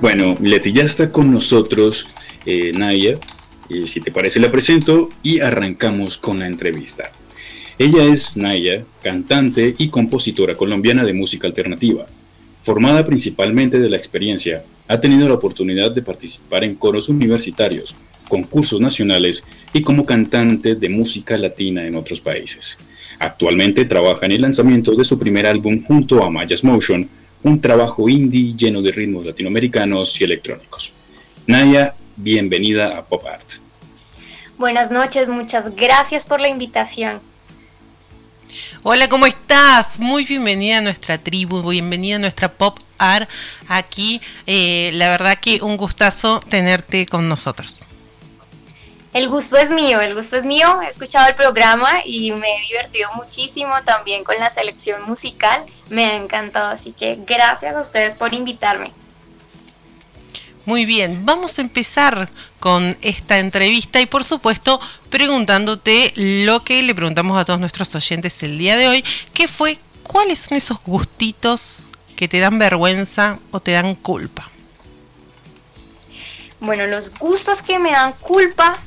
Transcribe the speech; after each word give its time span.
Bueno, 0.00 0.36
Leti 0.40 0.72
ya 0.72 0.84
está 0.84 1.10
con 1.10 1.32
nosotros, 1.32 2.06
eh, 2.46 2.70
Naya. 2.72 3.18
Y 3.68 3.88
si 3.88 4.00
te 4.00 4.12
parece, 4.12 4.38
la 4.38 4.50
presento 4.50 5.08
y 5.24 5.40
arrancamos 5.40 6.18
con 6.18 6.38
la 6.38 6.46
entrevista. 6.46 7.10
Ella 7.78 8.04
es 8.04 8.36
Naya, 8.36 8.84
cantante 9.02 9.74
y 9.76 9.88
compositora 9.88 10.54
colombiana 10.54 11.04
de 11.04 11.14
música 11.14 11.48
alternativa. 11.48 12.06
Formada 12.62 13.04
principalmente 13.04 13.80
de 13.80 13.90
la 13.90 13.96
experiencia, 13.96 14.62
ha 14.86 15.00
tenido 15.00 15.28
la 15.28 15.34
oportunidad 15.34 15.90
de 15.90 16.02
participar 16.02 16.62
en 16.62 16.76
coros 16.76 17.08
universitarios, 17.08 17.94
concursos 18.28 18.80
nacionales 18.80 19.42
y 19.72 19.82
como 19.82 20.06
cantante 20.06 20.76
de 20.76 20.88
música 20.88 21.36
latina 21.36 21.84
en 21.84 21.96
otros 21.96 22.20
países. 22.20 22.78
Actualmente 23.18 23.84
trabaja 23.84 24.26
en 24.26 24.32
el 24.32 24.42
lanzamiento 24.42 24.94
de 24.94 25.02
su 25.02 25.18
primer 25.18 25.44
álbum 25.46 25.82
junto 25.82 26.22
a 26.22 26.30
Mayas 26.30 26.62
Motion, 26.62 27.08
un 27.42 27.60
trabajo 27.60 28.08
indie 28.08 28.54
lleno 28.56 28.82
de 28.82 28.92
ritmos 28.92 29.24
latinoamericanos 29.24 30.20
y 30.20 30.24
electrónicos. 30.24 30.92
Naya, 31.46 31.94
bienvenida 32.16 32.98
a 32.98 33.02
Pop 33.04 33.24
Art. 33.26 33.44
Buenas 34.58 34.90
noches, 34.90 35.28
muchas 35.28 35.74
gracias 35.76 36.24
por 36.24 36.40
la 36.40 36.48
invitación. 36.48 37.20
Hola, 38.82 39.08
¿cómo 39.08 39.26
estás? 39.26 40.00
Muy 40.00 40.24
bienvenida 40.24 40.78
a 40.78 40.80
nuestra 40.80 41.18
tribu, 41.18 41.62
bienvenida 41.68 42.16
a 42.16 42.18
nuestra 42.18 42.48
Pop 42.50 42.78
Art 42.98 43.28
aquí. 43.68 44.20
Eh, 44.46 44.90
la 44.94 45.10
verdad 45.10 45.38
que 45.40 45.60
un 45.62 45.76
gustazo 45.76 46.40
tenerte 46.48 47.06
con 47.06 47.28
nosotros. 47.28 47.86
El 49.14 49.28
gusto 49.28 49.56
es 49.56 49.70
mío, 49.70 50.00
el 50.00 50.14
gusto 50.14 50.36
es 50.36 50.44
mío. 50.44 50.80
He 50.82 50.88
escuchado 50.88 51.28
el 51.28 51.34
programa 51.34 52.02
y 52.04 52.30
me 52.32 52.56
he 52.56 52.60
divertido 52.68 53.08
muchísimo 53.14 53.72
también 53.84 54.22
con 54.22 54.36
la 54.38 54.50
selección 54.50 55.02
musical. 55.04 55.64
Me 55.88 56.04
ha 56.04 56.16
encantado, 56.16 56.68
así 56.68 56.92
que 56.92 57.18
gracias 57.26 57.74
a 57.74 57.80
ustedes 57.80 58.16
por 58.16 58.34
invitarme. 58.34 58.92
Muy 60.66 60.84
bien, 60.84 61.24
vamos 61.24 61.58
a 61.58 61.62
empezar 61.62 62.28
con 62.60 62.94
esta 63.00 63.38
entrevista 63.38 64.02
y 64.02 64.06
por 64.06 64.22
supuesto 64.22 64.78
preguntándote 65.08 66.12
lo 66.14 66.62
que 66.62 66.82
le 66.82 66.94
preguntamos 66.94 67.38
a 67.38 67.46
todos 67.46 67.58
nuestros 67.58 67.94
oyentes 67.94 68.42
el 68.42 68.58
día 68.58 68.76
de 68.76 68.88
hoy, 68.88 69.04
que 69.32 69.48
fue 69.48 69.78
cuáles 70.02 70.40
son 70.40 70.58
esos 70.58 70.78
gustitos 70.84 71.84
que 72.16 72.28
te 72.28 72.40
dan 72.40 72.58
vergüenza 72.58 73.38
o 73.50 73.60
te 73.60 73.72
dan 73.72 73.94
culpa. 73.94 74.46
Bueno, 76.60 76.86
los 76.86 77.14
gustos 77.14 77.62
que 77.62 77.78
me 77.78 77.92
dan 77.92 78.12
culpa 78.14 78.78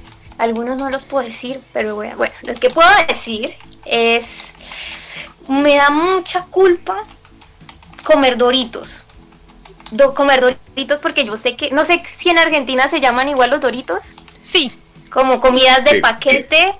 algunos 0.42 0.80
no 0.80 0.90
los 0.90 1.06
puedo 1.06 1.24
decir, 1.24 1.62
pero 1.72 1.94
bueno, 1.94 2.18
bueno, 2.18 2.34
los 2.42 2.58
que 2.58 2.72
puedo 2.72 2.90
decir 3.08 3.54
es, 3.86 4.56
me 5.48 5.76
da 5.76 5.92
mucha 5.92 6.46
culpa 6.46 7.04
comer 8.04 8.38
doritos. 8.38 9.04
comer 10.16 10.42
doritos 10.42 11.00
porque 11.00 11.26
yo 11.26 11.38
sé 11.38 11.56
que, 11.56 11.70
no 11.70 11.86
sé 11.86 12.02
si 12.18 12.30
en 12.32 12.40
Argentina 12.40 12.88
se 12.88 13.00
llaman 13.00 13.30
igual 13.30 13.52
los 13.52 13.62
doritos. 13.62 14.16
Sí. 14.42 14.72
Como 15.12 15.40
comidas 15.40 15.86
de 15.86 16.00
paquete, 16.00 16.74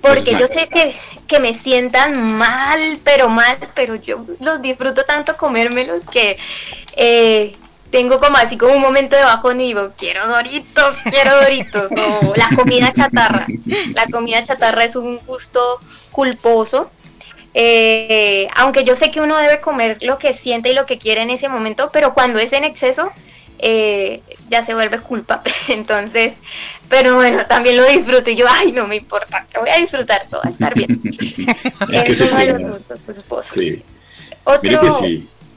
porque 0.00 0.32
yo 0.32 0.48
sé 0.48 0.66
que, 0.66 0.92
que 1.28 1.38
me 1.38 1.54
sientan 1.54 2.20
mal, 2.20 2.98
pero 3.04 3.28
mal, 3.28 3.56
pero 3.74 3.94
yo 3.94 4.26
los 4.40 4.60
disfruto 4.62 5.04
tanto 5.04 5.36
comérmelos 5.36 6.06
que 6.10 6.36
eh, 6.96 7.54
tengo 7.90 8.20
como 8.20 8.36
así 8.36 8.56
como 8.56 8.74
un 8.74 8.80
momento 8.80 9.16
de 9.16 9.24
bajón 9.24 9.60
y 9.60 9.66
digo, 9.68 9.92
quiero 9.96 10.28
doritos, 10.28 10.96
quiero 11.10 11.36
doritos, 11.40 11.90
o 11.92 12.34
la 12.36 12.48
comida 12.54 12.92
chatarra. 12.92 13.46
La 13.94 14.06
comida 14.06 14.42
chatarra 14.42 14.84
es 14.84 14.96
un 14.96 15.18
gusto 15.26 15.60
culposo, 16.10 16.90
eh, 17.54 18.48
aunque 18.54 18.84
yo 18.84 18.94
sé 18.94 19.10
que 19.10 19.20
uno 19.20 19.36
debe 19.36 19.60
comer 19.60 19.98
lo 20.02 20.18
que 20.18 20.32
siente 20.32 20.70
y 20.70 20.74
lo 20.74 20.86
que 20.86 20.98
quiere 20.98 21.22
en 21.22 21.30
ese 21.30 21.48
momento, 21.48 21.90
pero 21.92 22.14
cuando 22.14 22.38
es 22.38 22.52
en 22.52 22.64
exceso, 22.64 23.10
eh, 23.58 24.22
ya 24.48 24.62
se 24.64 24.74
vuelve 24.74 25.00
culpa. 25.00 25.42
Entonces, 25.68 26.34
pero 26.88 27.16
bueno, 27.16 27.44
también 27.46 27.76
lo 27.76 27.88
disfruto 27.88 28.30
y 28.30 28.36
yo, 28.36 28.46
ay, 28.48 28.72
no 28.72 28.86
me 28.86 28.96
importa, 28.96 29.46
voy 29.58 29.70
a 29.70 29.76
disfrutar, 29.76 30.26
todo 30.30 30.42
va 30.44 30.48
a 30.48 30.52
estar 30.52 30.74
bien. 30.74 31.00
es 32.06 32.20
uno 32.20 32.36
de 32.36 32.46
los 32.46 32.72
gustos 32.72 33.00
culposos. 33.02 33.58
Sí. 33.58 33.82
Otro... 34.44 35.00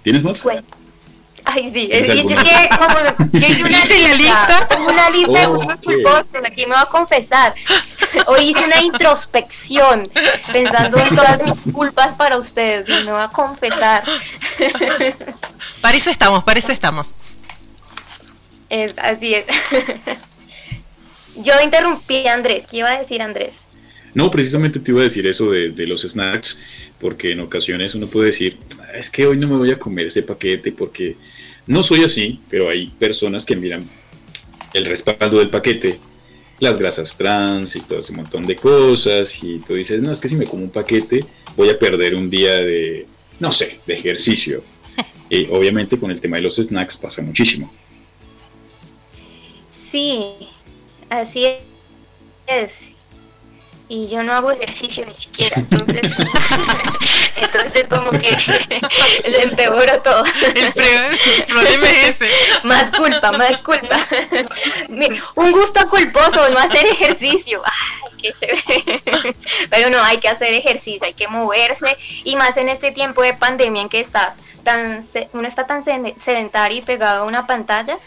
¿Tienes 0.03 0.23
más? 0.23 0.41
Ay, 1.45 1.71
sí, 1.73 1.89
es, 1.91 2.07
es, 2.09 2.21
que 2.21 2.69
como 2.77 3.29
yo 3.31 3.47
hice 3.47 3.63
una 3.63 3.85
lista, 3.85 4.67
una 4.87 5.09
lista 5.09 5.39
de 5.39 5.45
gustos 5.47 5.81
culposos, 5.81 6.25
aquí 6.45 6.65
me 6.65 6.73
voy 6.73 6.83
a 6.83 6.85
confesar. 6.85 7.53
Hoy 8.27 8.49
hice 8.49 8.63
una 8.65 8.81
introspección 8.81 10.09
pensando 10.51 10.99
en 10.99 11.15
todas 11.15 11.43
mis 11.43 11.61
culpas 11.73 12.15
para 12.15 12.37
ustedes 12.37 12.87
y 12.87 13.05
me 13.05 13.11
voy 13.11 13.21
a 13.21 13.29
confesar. 13.29 14.03
Para 15.81 15.97
eso 15.97 16.09
estamos, 16.09 16.43
para 16.43 16.59
eso 16.59 16.71
estamos. 16.71 17.11
Es, 18.69 18.97
así 18.97 19.35
es. 19.35 19.45
Yo 21.35 21.53
interrumpí 21.63 22.27
a 22.27 22.33
Andrés, 22.33 22.65
¿qué 22.69 22.77
iba 22.77 22.91
a 22.91 22.97
decir 22.97 23.21
Andrés? 23.21 23.53
No, 24.13 24.29
precisamente 24.29 24.79
te 24.79 24.91
iba 24.91 25.01
a 25.01 25.05
decir 25.05 25.25
eso 25.25 25.51
de, 25.51 25.71
de 25.71 25.87
los 25.87 26.03
snacks, 26.03 26.57
porque 27.01 27.31
en 27.31 27.39
ocasiones 27.39 27.95
uno 27.95 28.07
puede 28.07 28.27
decir, 28.27 28.57
es 28.93 29.09
que 29.09 29.25
hoy 29.25 29.37
no 29.37 29.47
me 29.47 29.57
voy 29.57 29.71
a 29.71 29.79
comer 29.79 30.07
ese 30.07 30.21
paquete 30.21 30.71
porque 30.71 31.15
no 31.67 31.83
soy 31.83 32.03
así, 32.03 32.39
pero 32.49 32.69
hay 32.69 32.87
personas 32.99 33.45
que 33.45 33.55
miran 33.55 33.87
el 34.73 34.85
respaldo 34.85 35.39
del 35.39 35.49
paquete, 35.49 35.99
las 36.59 36.77
grasas 36.77 37.15
trans 37.15 37.75
y 37.75 37.81
todo 37.81 37.99
ese 37.99 38.13
montón 38.13 38.45
de 38.45 38.55
cosas, 38.55 39.43
y 39.43 39.59
tú 39.59 39.75
dices, 39.75 40.01
no, 40.01 40.11
es 40.11 40.19
que 40.19 40.29
si 40.29 40.35
me 40.35 40.45
como 40.45 40.63
un 40.63 40.71
paquete 40.71 41.25
voy 41.55 41.69
a 41.69 41.77
perder 41.77 42.15
un 42.15 42.29
día 42.29 42.55
de, 42.55 43.05
no 43.39 43.51
sé, 43.51 43.79
de 43.85 43.93
ejercicio. 43.93 44.63
Y 45.29 45.47
obviamente 45.49 45.97
con 45.97 46.11
el 46.11 46.19
tema 46.19 46.35
de 46.35 46.43
los 46.43 46.57
snacks 46.57 46.95
pasa 46.95 47.21
muchísimo. 47.23 47.71
Sí, 49.71 50.25
así 51.09 51.47
es 52.45 52.92
y 53.89 54.07
yo 54.07 54.23
no 54.23 54.33
hago 54.33 54.51
ejercicio 54.51 55.05
ni 55.05 55.15
siquiera, 55.15 55.57
entonces, 55.57 56.01
entonces 57.35 57.87
como 57.87 58.11
que 58.11 58.31
lo 59.29 59.37
empeoro 59.39 60.01
todo. 60.01 60.23
El, 60.55 60.73
problema 60.73 61.89
es 61.89 62.21
ese. 62.21 62.29
Más 62.63 62.91
culpa, 62.91 63.31
más 63.33 63.57
culpa. 63.57 63.97
Un 65.35 65.51
gusto 65.51 65.87
culposo, 65.89 66.49
no 66.49 66.57
hacer 66.57 66.85
ejercicio. 66.85 67.61
Ay, 67.65 68.11
qué 68.21 68.33
chévere. 68.33 69.01
Pero 69.69 69.89
no, 69.89 70.01
hay 70.01 70.17
que 70.17 70.29
hacer 70.29 70.53
ejercicio, 70.53 71.05
hay 71.05 71.13
que 71.13 71.27
moverse 71.27 71.97
y 72.23 72.35
más 72.35 72.57
en 72.57 72.69
este 72.69 72.91
tiempo 72.91 73.21
de 73.21 73.33
pandemia 73.33 73.81
en 73.81 73.89
que 73.89 73.99
estás 73.99 74.37
tan, 74.63 75.03
uno 75.33 75.47
está 75.47 75.67
tan 75.67 75.83
sedentario 75.83 76.77
y 76.77 76.81
pegado 76.81 77.23
a 77.23 77.27
una 77.27 77.45
pantalla 77.47 77.97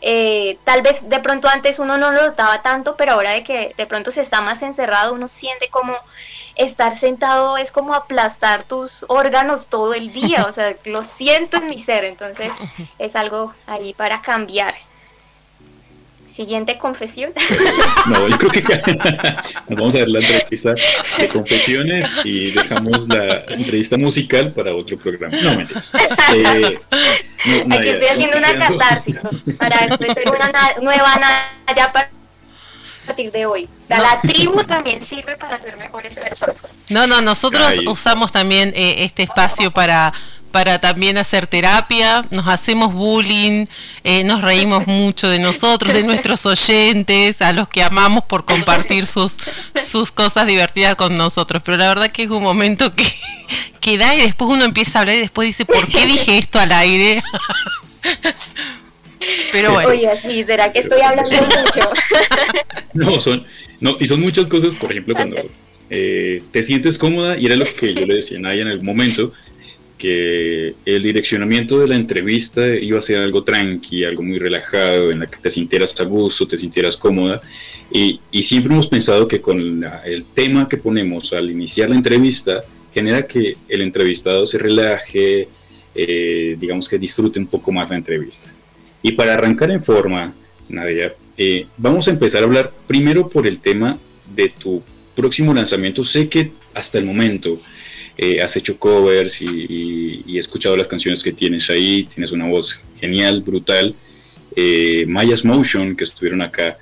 eh, 0.00 0.58
tal 0.64 0.82
vez 0.82 1.08
de 1.08 1.18
pronto 1.20 1.48
antes 1.48 1.78
uno 1.78 1.98
no 1.98 2.12
lo 2.12 2.22
notaba 2.22 2.62
tanto, 2.62 2.96
pero 2.96 3.12
ahora 3.12 3.30
de 3.30 3.42
que 3.42 3.74
de 3.76 3.86
pronto 3.86 4.10
se 4.10 4.22
está 4.22 4.40
más 4.40 4.62
encerrado, 4.62 5.14
uno 5.14 5.28
siente 5.28 5.68
como 5.68 5.94
estar 6.56 6.96
sentado 6.96 7.56
es 7.56 7.72
como 7.72 7.94
aplastar 7.94 8.64
tus 8.64 9.04
órganos 9.08 9.68
todo 9.68 9.94
el 9.94 10.12
día, 10.12 10.46
o 10.48 10.52
sea, 10.52 10.74
lo 10.84 11.02
siento 11.02 11.56
en 11.56 11.66
mi 11.66 11.78
ser, 11.78 12.04
entonces 12.04 12.52
es 12.98 13.16
algo 13.16 13.52
ahí 13.66 13.94
para 13.94 14.22
cambiar. 14.22 14.74
Siguiente 16.26 16.78
confesión. 16.78 17.32
No, 18.06 18.28
yo 18.28 18.36
creo 18.36 18.50
que 18.50 18.62
nos 19.68 19.78
vamos 19.78 19.94
a 19.94 19.98
ver 19.98 20.08
la 20.08 20.18
entrevista 20.18 20.74
de 21.16 21.28
confesiones 21.28 22.06
y 22.22 22.50
dejamos 22.50 23.08
la 23.08 23.38
entrevista 23.48 23.96
musical 23.96 24.52
para 24.52 24.74
otro 24.74 24.98
programa. 24.98 25.34
No, 25.42 25.56
mentiras. 25.56 25.90
Eh, 26.34 26.78
Aquí 27.44 27.88
estoy 27.88 28.08
haciendo 28.08 28.38
una 28.38 28.58
catarsis 28.58 29.16
para 29.58 29.86
después 29.86 30.14
ser 30.14 30.30
una 30.30 30.50
nueva 30.80 31.14
Naya 31.66 31.92
para 31.92 32.10
partir 33.06 33.30
de 33.32 33.46
hoy. 33.46 33.68
La, 33.88 34.20
tribu 34.20 34.64
también 34.64 35.02
sirve 35.02 35.36
para 35.36 35.60
ser 35.60 35.76
mejores 35.76 36.16
personas. 36.16 36.86
No, 36.90 37.06
no, 37.06 37.20
nosotros 37.20 37.80
usamos 37.86 38.32
también 38.32 38.72
eh, 38.74 39.04
este 39.04 39.24
espacio 39.24 39.70
para 39.70 40.12
para 40.54 40.78
también 40.78 41.18
hacer 41.18 41.48
terapia, 41.48 42.24
nos 42.30 42.46
hacemos 42.46 42.94
bullying, 42.94 43.66
eh, 44.04 44.22
nos 44.22 44.40
reímos 44.40 44.86
mucho 44.86 45.28
de 45.28 45.40
nosotros, 45.40 45.92
de 45.92 46.04
nuestros 46.04 46.46
oyentes, 46.46 47.42
a 47.42 47.52
los 47.52 47.68
que 47.68 47.82
amamos 47.82 48.22
por 48.26 48.44
compartir 48.44 49.08
sus, 49.08 49.36
sus 49.84 50.12
cosas 50.12 50.46
divertidas 50.46 50.94
con 50.94 51.16
nosotros. 51.16 51.60
Pero 51.64 51.76
la 51.76 51.88
verdad 51.88 52.12
que 52.12 52.22
es 52.22 52.30
un 52.30 52.44
momento 52.44 52.94
que, 52.94 53.04
que 53.80 53.98
da 53.98 54.14
y 54.14 54.20
después 54.20 54.48
uno 54.48 54.64
empieza 54.64 55.00
a 55.00 55.02
hablar 55.02 55.16
y 55.16 55.22
después 55.22 55.48
dice, 55.48 55.64
¿por 55.64 55.88
qué 55.88 56.06
dije 56.06 56.38
esto 56.38 56.60
al 56.60 56.70
aire? 56.70 57.20
Pero 59.50 59.72
bueno. 59.72 59.88
Oye, 59.88 60.08
sí, 60.16 60.44
¿será 60.44 60.72
que 60.72 60.78
estoy 60.78 61.00
hablando 61.00 61.34
mucho? 61.34 61.90
no, 62.92 63.20
son, 63.20 63.44
no, 63.80 63.96
y 63.98 64.06
son 64.06 64.20
muchas 64.20 64.46
cosas, 64.46 64.72
por 64.74 64.92
ejemplo, 64.92 65.16
cuando 65.16 65.36
eh, 65.90 66.44
te 66.52 66.62
sientes 66.62 66.96
cómoda, 66.96 67.36
y 67.36 67.46
era 67.46 67.56
lo 67.56 67.64
que 67.64 67.92
yo 67.92 68.06
le 68.06 68.14
decía 68.14 68.38
a 68.38 68.40
Naya 68.40 68.62
en 68.62 68.68
el 68.68 68.82
momento, 68.84 69.32
que 69.98 70.74
el 70.84 71.02
direccionamiento 71.02 71.78
de 71.78 71.88
la 71.88 71.96
entrevista 71.96 72.66
iba 72.66 72.98
a 72.98 73.02
ser 73.02 73.18
algo 73.18 73.44
tranqui, 73.44 74.04
algo 74.04 74.22
muy 74.22 74.38
relajado, 74.38 75.10
en 75.10 75.20
la 75.20 75.26
que 75.26 75.38
te 75.38 75.50
sintieras 75.50 75.98
a 76.00 76.04
gusto, 76.04 76.46
te 76.46 76.58
sintieras 76.58 76.96
cómoda. 76.96 77.40
Y, 77.92 78.20
siempre 78.42 78.72
hemos 78.72 78.88
pensado 78.88 79.28
que 79.28 79.40
con 79.40 79.84
el 80.04 80.24
tema 80.34 80.68
que 80.68 80.76
ponemos 80.76 81.32
al 81.32 81.50
iniciar 81.50 81.90
la 81.90 81.96
entrevista 81.96 82.64
genera 82.92 83.26
que 83.26 83.56
el 83.68 83.82
entrevistado 83.82 84.46
se 84.46 84.58
relaje, 84.58 85.48
eh, 85.94 86.56
digamos 86.58 86.88
que 86.88 86.98
disfrute 86.98 87.38
un 87.38 87.46
poco 87.46 87.72
más 87.72 87.90
la 87.90 87.96
entrevista. 87.96 88.50
Y 89.02 89.12
para 89.12 89.34
arrancar 89.34 89.70
en 89.70 89.82
forma, 89.82 90.32
Nadia, 90.68 91.12
eh, 91.36 91.66
vamos 91.76 92.08
a 92.08 92.10
empezar 92.10 92.42
a 92.42 92.46
hablar 92.46 92.70
primero 92.86 93.28
por 93.28 93.46
el 93.46 93.58
tema 93.58 93.98
de 94.34 94.48
tu 94.48 94.82
próximo 95.14 95.52
lanzamiento. 95.52 96.04
Sé 96.04 96.28
que 96.28 96.50
hasta 96.74 96.98
el 96.98 97.04
momento 97.04 97.58
eh, 98.16 98.42
has 98.42 98.56
hecho 98.56 98.78
covers 98.78 99.40
y, 99.40 100.24
he 100.26 100.38
escuchado 100.38 100.76
las 100.76 100.86
canciones 100.86 101.22
que 101.22 101.32
tienes 101.32 101.70
ahí, 101.70 102.08
tienes 102.12 102.32
una 102.32 102.48
voz 102.48 102.78
genial, 102.98 103.40
brutal. 103.40 103.94
Eh, 104.56 105.04
Mayas 105.06 105.44
Motion, 105.44 105.96
que 105.96 106.04
estuvieron 106.04 106.42
acá 106.42 106.76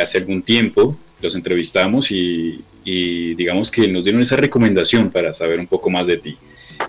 hace 0.00 0.18
algún 0.18 0.42
tiempo, 0.42 0.96
los 1.20 1.34
entrevistamos 1.34 2.10
y, 2.10 2.64
digamos 2.84 3.70
que 3.70 3.86
nos 3.86 4.02
dieron 4.02 4.22
esa 4.22 4.36
recomendación 4.36 5.10
para 5.10 5.34
saber 5.34 5.60
un 5.60 5.66
poco 5.66 5.90
más 5.90 6.06
de 6.06 6.16
ti. 6.16 6.36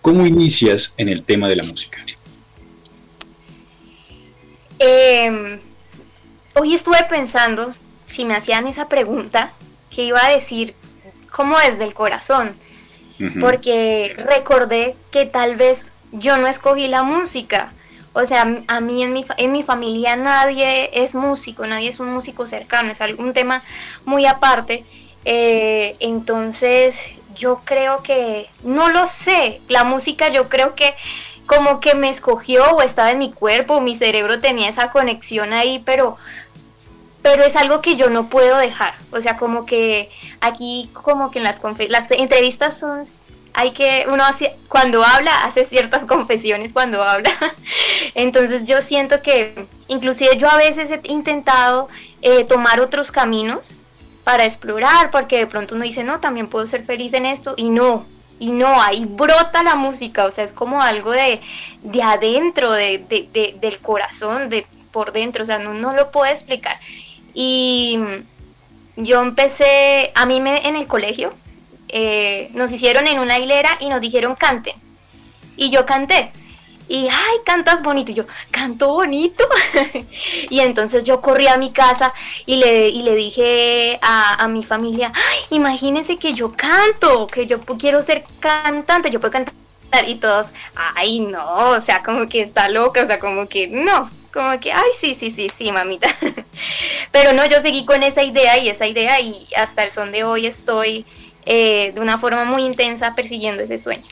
¿Cómo 0.02 0.26
inicias 0.26 0.94
en 0.98 1.10
el 1.10 1.24
tema 1.24 1.50
de 1.50 1.58
la 1.58 1.64
música? 1.64 2.00
Eh, 4.80 5.60
hoy 6.56 6.74
estuve 6.74 7.04
pensando, 7.10 7.74
si 8.10 8.24
me 8.24 8.34
hacían 8.34 8.66
esa 8.66 8.88
pregunta, 8.88 9.52
que 9.94 10.06
iba 10.06 10.26
a 10.26 10.32
decir 10.32 10.74
como 11.30 11.58
desde 11.60 11.84
el 11.84 11.94
corazón, 11.94 12.54
porque 13.40 14.16
recordé 14.18 14.96
que 15.12 15.26
tal 15.26 15.56
vez 15.56 15.94
yo 16.12 16.38
no 16.38 16.48
escogí 16.48 16.88
la 16.88 17.04
música. 17.04 17.72
O 18.14 18.26
sea, 18.26 18.64
a 18.68 18.80
mí 18.80 19.04
en 19.04 19.14
mi, 19.14 19.26
en 19.38 19.52
mi 19.52 19.64
familia 19.64 20.16
nadie 20.16 20.90
es 20.94 21.16
músico, 21.16 21.68
nadie 21.68 21.90
es 21.90 22.00
un 22.00 22.12
músico 22.12 22.48
cercano, 22.48 22.92
es 22.92 23.02
algún 23.02 23.34
tema 23.34 23.62
muy 24.06 24.26
aparte. 24.26 24.84
Eh, 25.26 25.96
entonces, 26.00 27.10
yo 27.36 27.62
creo 27.64 28.02
que, 28.02 28.48
no 28.64 28.90
lo 28.90 29.06
sé, 29.08 29.62
la 29.68 29.84
música 29.84 30.30
yo 30.30 30.50
creo 30.50 30.76
que 30.76 30.96
como 31.46 31.80
que 31.80 31.96
me 31.96 32.10
escogió 32.10 32.64
o 32.76 32.82
estaba 32.82 33.12
en 33.12 33.20
mi 33.20 33.32
cuerpo, 33.32 33.82
mi 33.82 33.96
cerebro 33.96 34.40
tenía 34.40 34.70
esa 34.70 34.92
conexión 34.92 35.54
ahí, 35.54 35.82
pero 35.86 36.18
pero 37.22 37.44
es 37.44 37.56
algo 37.56 37.82
que 37.82 37.96
yo 37.96 38.10
no 38.10 38.30
puedo 38.30 38.58
dejar. 38.58 38.94
O 39.12 39.20
sea, 39.20 39.36
como 39.36 39.66
que 39.66 40.10
aquí, 40.42 40.90
como 40.94 41.32
que 41.32 41.40
en 41.40 41.44
las, 41.44 41.62
las 41.90 42.12
entrevistas 42.12 42.78
son, 42.78 43.04
hay 43.54 43.72
que, 43.72 44.06
uno 44.10 44.24
hace, 44.24 44.56
cuando 44.68 45.04
habla, 45.04 45.44
hace 45.44 45.66
ciertas 45.66 46.06
confesiones 46.06 46.74
cuando 46.74 47.04
habla. 47.04 47.32
Entonces 48.16 48.66
yo 48.66 48.82
siento 48.82 49.22
que, 49.22 49.66
inclusive 49.88 50.38
yo 50.38 50.50
a 50.50 50.58
veces 50.58 50.92
he 50.92 51.02
intentado 51.12 51.90
eh, 52.22 52.44
tomar 52.46 52.80
otros 52.80 53.12
caminos 53.12 53.76
para 54.24 54.46
explorar, 54.46 55.12
porque 55.12 55.38
de 55.38 55.48
pronto 55.48 55.76
uno 55.76 55.84
dice, 55.84 56.04
no, 56.04 56.20
también 56.20 56.48
puedo 56.48 56.68
ser 56.68 56.86
feliz 56.86 57.14
en 57.14 57.26
esto, 57.26 57.54
y 57.58 57.70
no, 57.70 58.06
y 58.38 58.52
no, 58.52 58.82
ahí 58.82 59.06
brota 59.06 59.64
la 59.64 59.76
música, 59.76 60.26
o 60.26 60.32
sea, 60.32 60.44
es 60.44 60.52
como 60.52 60.82
algo 60.82 61.12
de, 61.12 61.42
de 61.82 62.04
adentro, 62.04 62.72
de, 62.72 63.00
de, 63.00 63.56
del 63.60 63.80
corazón, 63.80 64.50
de 64.50 64.66
por 64.92 65.12
dentro, 65.12 65.44
o 65.44 65.46
sea, 65.46 65.60
no, 65.60 65.74
no 65.74 65.94
lo 65.94 66.12
puedo 66.12 66.32
explicar. 66.32 66.80
Y 67.34 68.00
yo 69.00 69.22
empecé, 69.22 70.12
a 70.16 70.26
mí 70.26 70.40
me, 70.42 70.68
en 70.68 70.76
el 70.76 70.88
colegio, 70.88 71.34
eh, 71.90 72.50
nos 72.54 72.72
hicieron 72.72 73.08
en 73.08 73.20
una 73.20 73.40
hilera 73.40 73.70
y 73.80 73.90
nos 73.90 74.02
dijeron 74.02 74.36
canten. 74.36 74.76
Y 75.56 75.70
yo 75.70 75.86
canté. 75.86 76.32
Y, 76.88 77.08
ay, 77.08 77.38
cantas 77.46 77.84
bonito. 77.84 78.12
Y 78.12 78.16
yo, 78.16 78.26
canto 78.52 78.94
bonito. 78.94 79.48
y 80.50 80.60
entonces 80.60 81.04
yo 81.04 81.22
corrí 81.22 81.48
a 81.48 81.58
mi 81.58 81.72
casa 81.72 82.14
y 82.46 82.58
le, 82.58 82.90
y 82.90 83.04
le 83.04 83.16
dije 83.16 84.00
a, 84.02 84.44
a, 84.44 84.48
mi 84.48 84.64
familia, 84.64 85.12
ay, 85.14 85.40
imagínense 85.58 86.18
que 86.18 86.34
yo 86.34 86.52
canto, 86.52 87.28
que 87.28 87.46
yo 87.46 87.62
quiero 87.62 88.02
ser 88.02 88.24
cantante, 88.40 89.12
yo 89.12 89.20
puedo 89.20 89.32
cantar. 89.32 89.54
Y 90.08 90.16
todos, 90.16 90.52
ay, 90.96 91.20
no, 91.20 91.72
o 91.72 91.82
sea, 91.82 92.04
como 92.04 92.30
que 92.30 92.42
está 92.42 92.70
loca, 92.70 93.02
o 93.04 93.08
sea, 93.08 93.20
como 93.20 93.48
que 93.48 93.68
no, 93.68 94.10
como 94.34 94.60
que, 94.60 94.72
ay, 94.72 94.90
sí, 95.00 95.16
sí, 95.16 95.32
sí, 95.32 95.50
sí, 95.56 95.72
mamita. 95.72 96.08
Pero 97.12 97.34
no, 97.34 97.46
yo 97.46 97.62
seguí 97.62 97.86
con 97.86 98.04
esa 98.04 98.24
idea 98.24 98.58
y 98.58 98.70
esa 98.70 98.88
idea 98.88 99.20
y 99.20 99.48
hasta 99.56 99.84
el 99.84 99.92
son 99.92 100.12
de 100.12 100.24
hoy 100.24 100.46
estoy 100.46 101.06
eh, 101.46 101.92
de 101.94 102.02
una 102.02 102.18
forma 102.18 102.46
muy 102.46 102.64
intensa 102.64 103.16
persiguiendo 103.16 103.64
ese 103.64 103.78
sueño. 103.78 104.04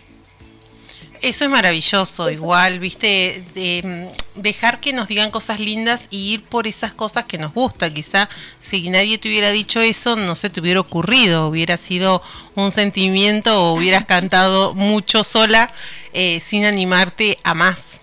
Eso 1.22 1.46
es 1.46 1.50
maravilloso, 1.50 2.30
igual, 2.30 2.78
viste, 2.78 3.44
de, 3.56 3.82
mm, 3.84 4.42
dejar 4.42 4.80
que 4.80 4.94
nos 4.94 5.08
digan 5.08 5.32
cosas 5.32 5.60
lindas 5.60 6.08
y 6.12 6.34
ir 6.34 6.44
por 6.44 6.68
esas 6.68 6.94
cosas 6.94 7.26
que 7.26 7.40
nos 7.40 7.54
gusta. 7.54 7.92
Quizá 7.92 8.30
si 8.60 8.90
nadie 8.90 9.18
te 9.18 9.28
hubiera 9.28 9.52
dicho 9.52 9.82
eso, 9.82 10.16
no 10.16 10.36
se 10.36 10.50
te 10.52 10.62
hubiera 10.62 10.80
ocurrido, 10.80 11.48
hubiera 11.48 11.78
sido 11.78 12.22
un 12.56 12.72
sentimiento 12.72 13.60
o 13.60 13.74
hubieras 13.74 14.06
cantado 14.08 14.76
mucho 14.76 15.24
sola 15.24 15.72
eh, 16.14 16.40
sin 16.40 16.66
animarte 16.66 17.40
a 17.44 17.56
más 17.56 18.02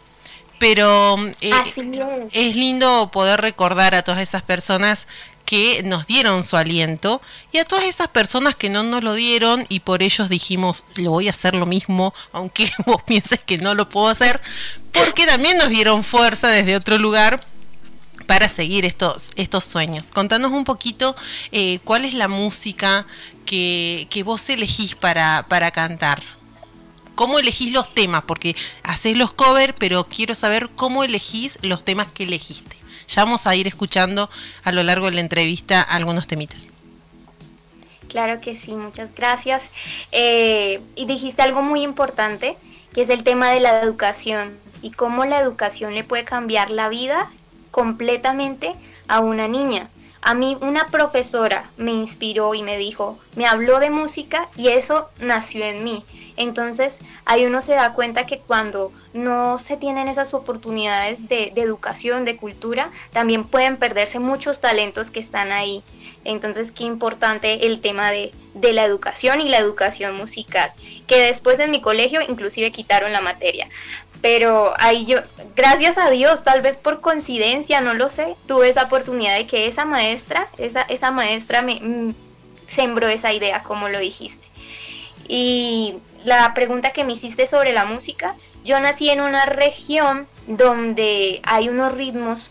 pero 0.59 1.17
eh, 1.41 1.51
es. 2.33 2.57
lindo 2.57 3.11
poder 3.13 3.41
recordar 3.41 3.95
a 3.95 4.03
todas 4.03 4.21
esas 4.21 4.43
personas 4.43 5.07
que 5.45 5.83
nos 5.83 6.07
dieron 6.07 6.43
su 6.43 6.57
aliento 6.57 7.21
y 7.53 7.59
a 7.59 7.65
todas 7.65 7.85
esas 7.85 8.09
personas 8.09 8.55
que 8.55 8.71
no 8.71 8.83
nos 8.83 9.05
lo 9.05 9.15
dieron 9.15 9.67
y 9.69 9.81
por 9.81 10.03
ellos 10.03 10.29
dijimos, 10.29 10.85
lo 10.95 11.11
voy 11.11 11.29
a 11.29 11.33
hacer 11.33 11.55
lo 11.55 11.67
mismo, 11.67 12.15
aunque 12.33 12.71
vos 12.87 13.03
pienses 13.03 13.41
que 13.41 13.59
no 13.59 13.75
lo 13.75 13.89
puedo 13.89 14.09
hacer, 14.09 14.41
porque 14.93 15.27
también 15.27 15.59
nos 15.59 15.69
dieron 15.69 16.03
fuerza 16.03 16.49
desde 16.49 16.77
otro 16.77 16.99
lugar 16.99 17.41
para 18.27 18.49
seguir 18.49 18.87
estos, 18.87 19.33
estos 19.37 19.65
sueños. 19.65 20.05
Contanos 20.13 20.53
un 20.53 20.65
poquito 20.65 21.15
eh, 21.53 21.79
cuál 21.85 22.07
es 22.07 22.15
la 22.15 22.29
música 22.29 23.07
que, 23.45 24.07
que 24.09 24.23
vos 24.23 24.49
elegís 24.49 24.95
para, 24.95 25.45
para 25.49 25.71
cantar 25.71 26.23
cómo 27.15 27.39
elegís 27.39 27.73
los 27.73 27.93
temas, 27.95 28.25
porque 28.25 28.57
haces 28.83 29.17
los 29.17 29.33
covers, 29.33 29.75
pero 29.79 30.05
quiero 30.05 30.35
saber 30.35 30.69
cómo 30.75 31.05
elegís 31.05 31.59
los 31.63 31.85
temas 31.85 32.09
que 32.09 32.25
elegiste. 32.25 32.77
Ya 33.09 33.25
vamos 33.25 33.47
a 33.47 33.55
ir 33.55 33.67
escuchando 33.67 34.31
a 34.63 34.73
lo 34.73 34.83
largo 34.83 35.07
de 35.07 35.13
la 35.13 35.21
entrevista 35.21 35.83
algunos 35.83 36.27
temitas. 36.27 36.69
Claro 38.09 38.41
que 38.41 38.55
sí, 38.55 38.77
muchas 38.77 39.15
gracias. 39.15 39.71
Eh, 40.13 40.81
y 40.95 41.07
dijiste 41.07 41.43
algo 41.43 41.63
muy 41.63 41.83
importante, 41.83 42.57
que 42.93 43.03
es 43.03 43.11
el 43.11 43.25
tema 43.25 43.51
de 43.51 43.61
la 43.61 43.81
educación 43.81 44.57
y 44.83 44.93
cómo 44.93 45.25
la 45.25 45.41
educación 45.41 45.95
le 45.95 46.05
puede 46.05 46.25
cambiar 46.25 46.71
la 46.71 46.89
vida 46.89 47.31
completamente 47.71 48.75
a 49.09 49.21
una 49.21 49.49
niña. 49.49 49.89
A 50.23 50.35
mí 50.35 50.57
una 50.61 50.87
profesora 50.87 51.69
me 51.77 51.91
inspiró 51.91 52.55
y 52.55 52.63
me 52.63 52.79
dijo, 52.79 53.19
me 53.35 53.47
habló 53.47 53.81
de 53.81 53.91
música 53.91 54.49
y 54.57 54.69
eso 54.69 55.09
nació 55.19 55.65
en 55.65 55.83
mí. 55.83 56.05
Entonces 56.37 57.03
ahí 57.25 57.47
uno 57.47 57.63
se 57.63 57.75
da 57.75 57.93
cuenta 57.93 58.27
que 58.27 58.39
cuando 58.39 58.93
no 59.13 59.59
se 59.59 59.77
tienen 59.77 60.09
esas 60.09 60.35
oportunidades 60.35 61.29
de, 61.29 61.53
educación, 61.57 62.25
de 62.25 62.37
cultura, 62.37 62.91
también 63.13 63.45
pueden 63.45 63.77
perderse 63.77 64.19
muchos 64.19 64.61
talentos 64.61 65.11
que 65.11 65.21
están 65.21 65.53
ahí. 65.53 65.83
Entonces 66.25 66.73
qué 66.73 66.85
importante 66.85 67.67
el 67.67 67.81
tema 67.81 68.11
de, 68.11 68.33
de 68.55 68.73
la 68.73 68.85
educación 68.85 69.41
y 69.41 69.49
la 69.49 69.59
educación 69.59 70.17
musical, 70.17 70.73
que 71.07 71.19
después 71.21 71.59
en 71.59 71.71
mi 71.71 71.81
colegio 71.81 72.21
inclusive 72.27 72.71
quitaron 72.73 73.13
la 73.13 73.21
materia 73.21 73.69
pero 74.25 74.73
ahí 74.79 75.05
yo, 75.05 75.19
gracias 75.55 75.99
a 75.99 76.09
Dios, 76.09 76.45
tal 76.45 76.63
vez 76.63 76.77
por 76.77 77.03
coincidencia, 77.03 77.83
no 77.83 77.93
lo 77.93 78.09
sé, 78.09 78.37
tuve 78.49 78.71
esa 78.71 78.85
oportunidad 78.85 79.37
de 79.37 79.47
que 79.47 79.67
esa 79.67 79.85
maestra, 79.85 80.49
esa, 80.57 80.81
esa 80.81 81.11
maestra 81.11 81.61
me 81.61 81.79
mm, 81.79 82.15
sembró 82.67 83.07
esa 83.09 83.35
idea, 83.35 83.63
como 83.63 83.91
lo 83.91 83.99
dijiste. 83.99 84.47
Y 85.29 85.97
la 86.25 86.53
pregunta 86.55 86.91
que 86.91 87.05
me 87.05 87.13
hiciste 87.13 87.47
sobre 87.47 87.73
la 87.73 87.85
música, 87.85 88.35
yo 88.65 88.81
nací 88.81 89.11
en 89.11 89.21
una 89.21 89.47
región 89.47 90.27
donde 90.47 91.41
hay 91.45 91.69
unos 91.69 91.95
ritmos 91.95 92.51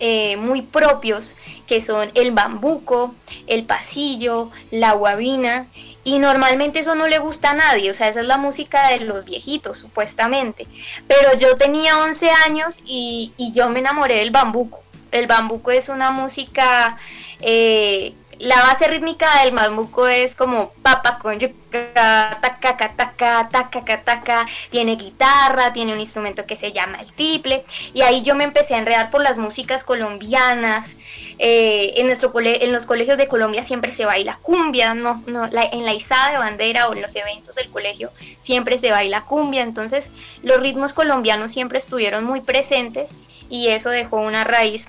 eh, 0.00 0.36
muy 0.36 0.62
propios 0.62 1.34
que 1.68 1.80
son 1.80 2.10
el 2.14 2.32
bambuco, 2.32 3.14
el 3.46 3.64
pasillo, 3.64 4.50
la 4.70 4.92
guabina 4.92 5.66
y 6.02 6.18
normalmente 6.18 6.80
eso 6.80 6.94
no 6.94 7.06
le 7.06 7.18
gusta 7.18 7.52
a 7.52 7.54
nadie, 7.54 7.90
o 7.90 7.94
sea, 7.94 8.08
esa 8.08 8.20
es 8.20 8.26
la 8.26 8.36
música 8.36 8.88
de 8.90 9.00
los 9.00 9.24
viejitos 9.24 9.78
supuestamente. 9.78 10.66
Pero 11.06 11.36
yo 11.36 11.56
tenía 11.56 11.98
11 11.98 12.28
años 12.46 12.82
y, 12.84 13.32
yo 13.54 13.70
me 13.70 13.78
enamoré 13.78 14.16
del 14.16 14.30
bambuco. 14.30 14.82
El 15.12 15.26
bambuco 15.26 15.70
es 15.70 15.88
una 15.88 16.10
música 16.10 16.98
eh, 17.40 18.14
la 18.38 18.62
base 18.62 18.88
rítmica 18.88 19.42
del 19.42 19.54
bambuco 19.54 20.06
es 20.06 20.34
como 20.34 20.72
papa 20.82 21.18
con 21.18 21.38
yuca, 21.38 22.38
taca, 22.40 22.76
taca, 22.76 23.48
taca, 23.50 24.02
taca, 24.02 24.46
tiene 24.70 24.96
guitarra, 24.96 25.72
tiene 25.72 25.92
un 25.92 26.00
instrumento 26.00 26.46
que 26.46 26.56
se 26.56 26.72
llama 26.72 27.00
el 27.00 27.12
tiple, 27.12 27.64
y 27.92 28.02
ahí 28.02 28.22
yo 28.22 28.34
me 28.34 28.44
empecé 28.44 28.74
a 28.74 28.78
enredar 28.78 29.10
por 29.10 29.22
las 29.22 29.38
músicas 29.38 29.84
colombianas. 29.84 30.96
Eh, 31.38 31.94
en, 31.96 32.06
nuestro 32.06 32.32
en 32.40 32.72
los 32.72 32.86
colegios 32.86 33.18
de 33.18 33.26
Colombia 33.26 33.64
siempre 33.64 33.92
se 33.92 34.04
baila 34.04 34.38
cumbia, 34.40 34.94
no, 34.94 35.22
no, 35.26 35.46
en 35.46 35.84
la 35.84 35.92
izada 35.92 36.30
de 36.30 36.38
bandera 36.38 36.88
o 36.88 36.94
en 36.94 37.02
los 37.02 37.16
eventos 37.16 37.56
del 37.56 37.68
colegio 37.70 38.12
siempre 38.40 38.78
se 38.78 38.90
baila 38.90 39.22
cumbia, 39.22 39.62
entonces 39.62 40.12
los 40.42 40.60
ritmos 40.60 40.92
colombianos 40.92 41.50
siempre 41.50 41.78
estuvieron 41.78 42.24
muy 42.24 42.40
presentes 42.40 43.14
y 43.50 43.68
eso 43.68 43.90
dejó 43.90 44.18
una 44.18 44.44
raíz 44.44 44.88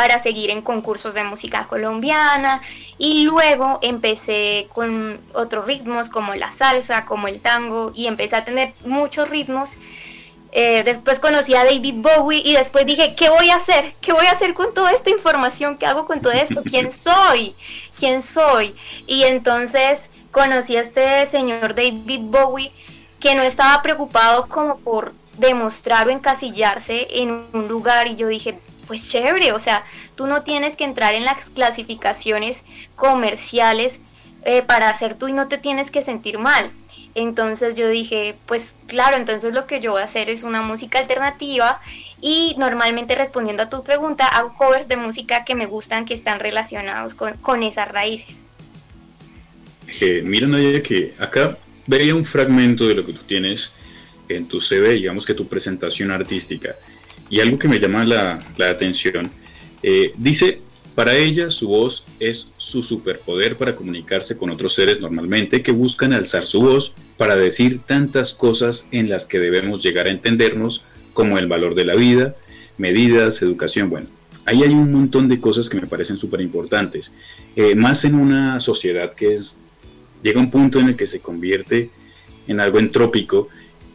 para 0.00 0.18
seguir 0.18 0.48
en 0.48 0.62
concursos 0.62 1.12
de 1.12 1.24
música 1.24 1.66
colombiana 1.68 2.62
y 2.96 3.24
luego 3.24 3.78
empecé 3.82 4.66
con 4.72 5.20
otros 5.34 5.66
ritmos 5.66 6.08
como 6.08 6.34
la 6.34 6.50
salsa, 6.50 7.04
como 7.04 7.28
el 7.28 7.38
tango 7.38 7.92
y 7.94 8.06
empecé 8.06 8.36
a 8.36 8.44
tener 8.46 8.72
muchos 8.86 9.28
ritmos 9.28 9.72
Eh, 10.52 10.82
después 10.84 11.20
conocí 11.20 11.54
a 11.54 11.64
David 11.64 11.96
Bowie 11.98 12.42
y 12.44 12.54
después 12.54 12.84
dije, 12.86 13.14
¿qué 13.14 13.28
voy 13.28 13.50
a 13.50 13.56
hacer? 13.56 13.92
¿Qué 14.00 14.12
voy 14.12 14.26
a 14.26 14.32
hacer 14.32 14.52
con 14.54 14.72
toda 14.74 14.90
esta 14.90 15.10
información? 15.10 15.76
¿Qué 15.76 15.86
hago 15.86 16.06
con 16.06 16.20
todo 16.22 16.32
esto? 16.32 16.62
¿Quién 16.64 16.92
soy? 17.08 17.54
¿Quién 17.98 18.22
soy? 18.22 18.74
Y 19.06 19.24
entonces 19.24 20.10
conocí 20.32 20.76
a 20.76 20.80
este 20.80 21.26
señor 21.26 21.74
David 21.74 22.22
Bowie 22.22 22.72
que 23.20 23.34
no 23.34 23.42
estaba 23.42 23.82
preocupado 23.82 24.48
como 24.48 24.80
por 24.80 25.12
demostrar 25.38 26.06
o 26.06 26.10
encasillarse 26.10 27.06
en 27.10 27.30
un 27.52 27.68
lugar 27.68 28.06
y 28.08 28.16
yo 28.16 28.26
dije, 28.28 28.58
pues 28.86 29.10
chévere, 29.10 29.52
o 29.52 29.58
sea, 29.58 29.84
tú 30.14 30.26
no 30.26 30.42
tienes 30.42 30.76
que 30.76 30.84
entrar 30.84 31.14
en 31.14 31.24
las 31.24 31.50
clasificaciones 31.50 32.64
comerciales 32.96 34.00
eh, 34.44 34.62
para 34.62 34.88
hacer 34.88 35.14
tú 35.14 35.28
y 35.28 35.32
no 35.32 35.48
te 35.48 35.58
tienes 35.58 35.90
que 35.90 36.02
sentir 36.02 36.38
mal. 36.38 36.70
Entonces 37.14 37.74
yo 37.74 37.88
dije, 37.88 38.36
pues 38.46 38.76
claro, 38.86 39.16
entonces 39.16 39.52
lo 39.52 39.66
que 39.66 39.80
yo 39.80 39.92
voy 39.92 40.02
a 40.02 40.04
hacer 40.04 40.30
es 40.30 40.44
una 40.44 40.62
música 40.62 40.98
alternativa 40.98 41.80
y 42.20 42.54
normalmente 42.56 43.16
respondiendo 43.16 43.64
a 43.64 43.70
tu 43.70 43.82
pregunta 43.82 44.26
hago 44.26 44.54
covers 44.54 44.86
de 44.86 44.96
música 44.96 45.44
que 45.44 45.54
me 45.54 45.66
gustan, 45.66 46.04
que 46.04 46.14
están 46.14 46.38
relacionados 46.38 47.14
con, 47.14 47.62
esas 47.62 47.88
raíces. 47.88 48.42
Eh, 50.00 50.22
mira, 50.24 50.46
Nadia, 50.46 50.82
que 50.82 51.12
acá 51.18 51.58
veía 51.86 52.14
un 52.14 52.24
fragmento 52.24 52.86
de 52.86 52.94
lo 52.94 53.04
que 53.04 53.12
tú 53.12 53.22
tienes 53.26 53.70
en 54.28 54.46
tu 54.46 54.60
CV, 54.60 54.92
digamos 54.92 55.26
que 55.26 55.34
tu 55.34 55.48
presentación 55.48 56.12
artística, 56.12 56.76
y 57.30 57.40
algo 57.40 57.58
que 57.58 57.68
me 57.68 57.78
llama 57.78 58.04
la, 58.04 58.42
atención, 58.68 59.30
eh, 59.82 60.12
dice, 60.16 60.60
para 60.94 61.16
ella 61.16 61.50
su 61.50 61.68
voz 61.68 62.04
es 62.18 62.48
su 62.58 62.82
superpoder 62.82 63.56
para 63.56 63.74
comunicarse 63.74 64.36
con 64.36 64.50
otros 64.50 64.74
seres 64.74 65.00
normalmente 65.00 65.62
que 65.62 65.72
buscan 65.72 66.12
alzar 66.12 66.46
su 66.46 66.60
voz 66.60 66.92
para 67.16 67.36
decir 67.36 67.80
tantas 67.86 68.34
cosas 68.34 68.86
en 68.90 69.08
las 69.08 69.24
que 69.24 69.38
debemos 69.38 69.82
llegar 69.82 70.06
a 70.06 70.10
entendernos, 70.10 70.82
como 71.12 71.38
el 71.38 71.46
valor 71.46 71.74
de 71.74 71.84
la 71.84 71.94
vida, 71.94 72.34
medidas, 72.78 73.42
educación, 73.42 73.90
bueno. 73.90 74.06
Ahí 74.46 74.62
hay 74.62 74.70
un 74.70 74.92
montón 74.92 75.28
de 75.28 75.40
cosas 75.40 75.68
que 75.68 75.80
me 75.80 75.86
parecen 75.86 76.16
súper 76.16 76.40
importantes, 76.40 77.12
eh, 77.56 77.74
más 77.74 78.04
en 78.04 78.14
una 78.14 78.58
sociedad 78.58 79.14
que 79.14 79.34
es, 79.34 79.52
llega 80.22 80.40
a 80.40 80.42
un 80.42 80.50
punto 80.50 80.80
en 80.80 80.88
el 80.88 80.96
que 80.96 81.06
se 81.06 81.20
convierte 81.20 81.90
en 82.48 82.58
algo 82.58 82.78
entrópico 82.78 83.48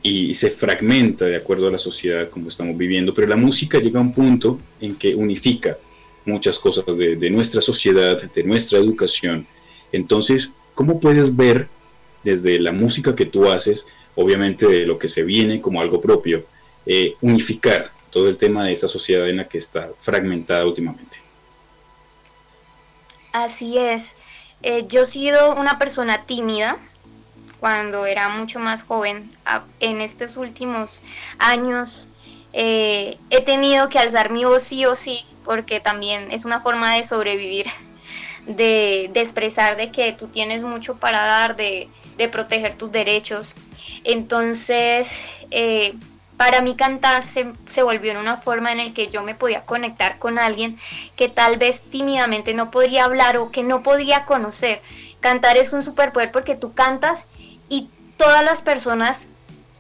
y 0.06 0.36
se 0.36 0.52
fragmenta 0.52 1.26
de 1.26 1.36
acuerdo 1.36 1.68
a 1.68 1.72
la 1.72 1.80
sociedad 1.80 2.30
como 2.30 2.50
estamos 2.50 2.78
viviendo, 2.78 3.12
pero 3.16 3.26
la 3.26 3.36
música 3.36 3.80
llega 3.80 3.98
a 4.00 4.04
un 4.04 4.14
punto 4.14 4.60
en 4.80 4.96
que 4.98 5.16
unifica 5.16 5.76
muchas 6.28 6.60
cosas 6.60 6.86
de, 6.86 7.30
nuestra 7.32 7.60
sociedad, 7.60 8.22
de 8.22 8.44
nuestra 8.44 8.78
educación. 8.78 9.48
Entonces, 9.92 10.52
¿cómo 10.76 11.00
puedes 11.00 11.36
ver 11.36 11.68
desde 12.24 12.60
la 12.60 12.72
música 12.72 13.16
que 13.16 13.26
tú 13.26 13.50
haces, 13.50 13.88
obviamente 14.14 14.68
de 14.68 14.86
lo 14.86 15.00
que 15.00 15.10
se 15.10 15.24
viene 15.24 15.60
como 15.60 15.82
algo 15.82 16.00
propio, 16.00 16.46
eh, 16.86 17.16
unificar 17.22 17.90
todo 18.12 18.30
el 18.30 18.38
tema 18.38 18.64
de 18.64 18.74
esa 18.74 18.88
sociedad 18.88 19.28
en 19.28 19.38
la 19.38 19.48
que 19.48 19.58
está 19.58 19.90
fragmentada 20.04 20.68
últimamente. 20.68 21.18
Así 23.34 23.80
es. 23.80 24.14
Eh, 24.62 24.86
yo 24.88 25.02
he 25.02 25.06
sido 25.08 25.56
una 25.56 25.80
persona 25.80 26.28
tímida 26.28 26.78
cuando 27.60 28.06
era 28.06 28.30
mucho 28.30 28.60
más 28.60 28.84
joven. 28.84 29.30
En 29.80 30.02
estos 30.02 30.38
últimos 30.38 31.02
años 31.38 32.10
eh, 32.58 33.18
he 33.32 33.42
tenido 33.42 33.90
que 33.90 34.00
alzar 34.00 34.32
mi 34.32 34.46
voz 34.46 34.64
sí 34.64 34.86
o 34.86 34.96
sí, 34.96 35.26
porque 35.44 35.82
también 35.82 36.32
es 36.32 36.46
una 36.46 36.62
forma 36.62 36.96
de 36.96 37.04
sobrevivir, 37.04 37.68
de, 38.48 39.12
expresar 39.14 39.76
de 39.76 39.92
que 39.92 40.14
tú 40.14 40.28
tienes 40.28 40.64
mucho 40.64 40.96
para 40.96 41.26
dar, 41.26 41.58
de, 41.58 41.90
proteger 42.32 42.76
tus 42.76 42.94
derechos. 42.94 43.56
Entonces, 44.06 45.24
eh, 45.52 45.96
para 46.38 46.62
mí 46.62 46.76
cantar 46.76 47.28
se, 47.28 47.52
se, 47.68 47.84
volvió 47.84 48.12
en 48.12 48.18
una 48.18 48.38
forma 48.38 48.72
en 48.72 48.78
la 48.78 48.94
que 48.94 49.10
yo 49.10 49.22
me 49.24 49.36
podía 49.36 49.66
conectar 49.66 50.18
con 50.18 50.40
alguien 50.40 50.78
que 51.18 51.28
tal 51.28 51.58
vez 51.58 51.82
tímidamente 51.82 52.54
no 52.54 52.72
podría 52.72 53.04
hablar 53.04 53.38
o 53.38 53.52
que 53.52 53.64
no 53.64 53.84
podría 53.84 54.24
conocer. 54.24 54.82
Cantar 55.26 55.58
es 55.58 55.74
un 55.74 55.82
superpoder 55.82 56.32
porque 56.32 56.54
tú 56.54 56.76
cantas 56.76 57.26
y 57.68 57.90
todas 58.16 58.44
las 58.44 58.62
personas, 58.62 59.26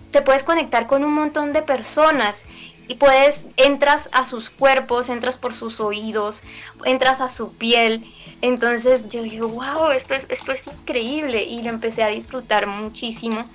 te 0.10 0.24
puedes 0.24 0.44
conectar 0.44 0.88
con 0.88 1.04
un 1.04 1.14
montón 1.14 1.54
de 1.54 1.62
personas 1.62 2.46
y 2.88 2.96
puedes, 2.96 3.46
entras 3.56 4.10
a 4.12 4.25
sus 4.25 4.50
cuerpos, 4.50 5.08
entras 5.08 5.38
por 5.38 5.54
sus 5.54 5.80
oídos, 5.80 6.42
entras 6.84 7.22
a 7.22 7.30
su 7.30 7.54
piel 7.54 8.04
entonces 8.42 9.08
yo 9.10 9.22
dije, 9.22 9.42
wow, 9.42 9.92
esto 9.92 10.16
es, 10.16 10.25
esto 10.30 10.52
es 10.52 10.66
increíble 10.66 11.44
y 11.44 11.62
lo 11.62 11.70
empecé 11.70 12.02
a 12.02 12.08
disfrutar 12.08 12.66
muchísimo. 12.66 13.46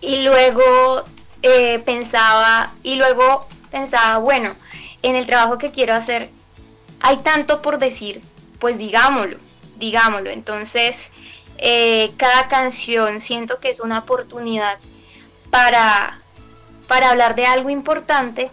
Y 0.00 0.22
luego 0.22 1.04
eh, 1.42 1.78
pensaba, 1.84 2.72
y 2.82 2.96
luego 2.96 3.46
pensaba, 3.70 4.18
bueno, 4.18 4.56
en 5.02 5.14
el 5.14 5.26
trabajo 5.26 5.56
que 5.56 5.70
quiero 5.70 5.94
hacer 5.94 6.30
hay 6.98 7.18
tanto 7.18 7.62
por 7.62 7.78
decir, 7.78 8.22
pues 8.58 8.78
digámoslo, 8.78 9.38
digámoslo. 9.80 10.30
Entonces, 10.30 11.10
eh, 11.58 12.12
cada 12.16 12.46
canción 12.46 13.20
siento 13.20 13.58
que 13.58 13.70
es 13.70 13.80
una 13.80 13.98
oportunidad 13.98 14.78
para, 15.50 16.20
para 16.86 17.10
hablar 17.10 17.34
de 17.34 17.46
algo 17.46 17.70
importante 17.70 18.50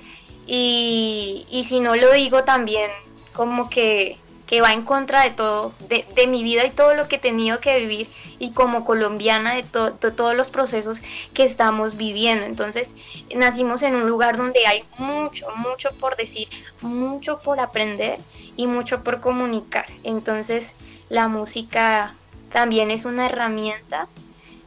y, 0.47 1.45
y 1.51 1.65
si 1.65 1.79
no 1.79 1.95
lo 1.95 2.11
digo 2.13 2.43
también 2.43 2.89
como 3.33 3.69
que 3.69 4.17
que 4.47 4.61
va 4.61 4.73
en 4.73 4.83
contra 4.83 5.23
de 5.23 5.31
todo, 5.31 5.73
de, 5.89 6.27
mi 6.27 6.41
vida 6.41 6.65
y 6.65 6.71
todo 6.71 6.93
lo 6.93 7.07
que 7.07 7.17
he 7.17 7.19
tenido 7.19 7.59
que 7.59 7.77
vivir 7.79 8.09
y 8.39 8.51
como 8.51 8.85
colombiana 8.85 9.55
de, 9.55 9.63
de, 9.63 10.11
todos 10.11 10.35
los 10.35 10.49
procesos 10.49 11.01
que 11.33 11.43
estamos 11.43 11.97
viviendo. 11.97 12.45
Entonces 12.45 12.95
nacimos 13.35 13.83
en 13.83 13.95
un 13.95 14.07
lugar 14.07 14.37
donde 14.37 14.65
hay 14.65 14.83
mucho, 14.97 15.47
mucho 15.57 15.89
por 15.99 16.15
decir, 16.15 16.47
mucho 16.81 17.39
por 17.41 17.59
aprender 17.59 18.19
y 18.55 18.67
mucho 18.67 19.03
por 19.03 19.19
comunicar. 19.19 19.85
Entonces 20.03 20.75
la 21.09 21.27
música 21.27 22.13
también 22.51 22.91
es 22.91 23.05
una 23.05 23.25
herramienta 23.25 24.07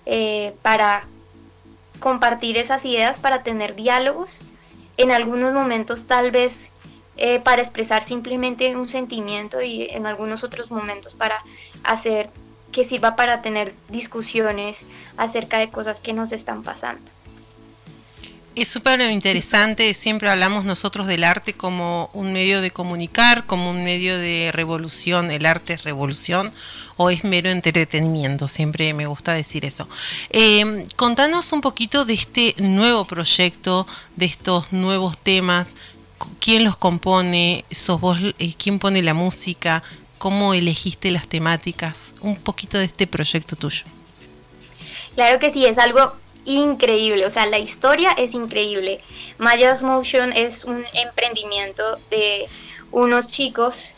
eh, 0.07 0.55
para 0.63 1.07
compartir 1.99 2.57
esas 2.57 2.85
ideas, 2.85 3.19
para 3.19 3.43
tener 3.43 3.75
diálogos. 3.75 4.37
En 4.97 5.11
algunos 5.11 5.55
momentos 5.55 6.07
tal 6.07 6.31
vez 6.31 6.69
eh, 7.17 7.41
para 7.41 7.63
expresar 7.63 8.03
simplemente 8.03 8.75
un 8.77 8.89
sentimiento 8.89 9.61
y 9.61 9.89
en 9.91 10.07
algunos 10.07 10.43
otros 10.43 10.71
momentos 10.71 11.15
para 11.15 11.43
hacer 11.85 12.31
que 12.73 12.85
sirva 12.85 13.17
para 13.17 13.43
tener 13.43 13.75
discusiones 13.89 14.87
acerca 15.17 15.59
de 15.59 15.69
cosas 15.71 16.01
que 16.01 16.13
nos 16.13 16.33
están 16.33 16.63
pasando. 16.63 17.11
Es 18.61 18.69
súper 18.69 19.01
interesante, 19.01 19.95
siempre 19.95 20.29
hablamos 20.29 20.67
nosotros 20.67 21.07
del 21.07 21.25
arte 21.25 21.55
como 21.55 22.11
un 22.13 22.35
medio 22.35 22.61
de 22.61 22.71
comunicar, 22.71 23.47
como 23.47 23.71
un 23.71 23.85
medio 23.85 24.19
de 24.19 24.51
revolución, 24.53 25.31
el 25.31 25.47
arte 25.47 25.73
es 25.73 25.85
revolución 25.85 26.53
o 26.99 27.09
es 27.09 27.25
mero 27.25 27.49
entretenimiento, 27.49 28.49
siempre 28.49 28.93
me 28.93 29.07
gusta 29.07 29.33
decir 29.33 29.65
eso. 29.65 29.89
Eh, 30.29 30.85
contanos 30.97 31.55
un 31.55 31.63
poquito 31.63 32.05
de 32.05 32.13
este 32.13 32.55
nuevo 32.59 33.07
proyecto, 33.07 33.87
de 34.17 34.27
estos 34.27 34.71
nuevos 34.75 35.17
temas, 35.17 35.75
quién 36.39 36.63
los 36.63 36.77
compone, 36.77 37.65
sos 37.71 37.99
vos 37.99 38.19
eh, 38.39 38.53
quién 38.59 38.79
pone 38.79 39.03
la 39.03 39.15
música, 39.15 39.83
cómo 40.19 40.53
elegiste 40.53 41.11
las 41.11 41.27
temáticas, 41.29 42.13
un 42.21 42.37
poquito 42.37 42.77
de 42.77 42.85
este 42.85 43.07
proyecto 43.07 43.57
tuyo. 43.57 43.85
Claro 45.15 45.39
que 45.39 45.49
sí, 45.49 45.65
es 45.65 45.79
algo 45.79 46.15
increíble, 46.51 47.27
o 47.27 47.31
sea, 47.31 47.47
la 47.47 47.59
historia 47.59 48.13
es 48.13 48.35
increíble. 48.35 49.01
Mayas 49.39 49.83
Motion 49.83 50.33
es 50.33 50.65
un 50.65 50.85
emprendimiento 50.95 51.99
de 52.11 52.47
unos 52.91 53.27
chicos 53.27 53.95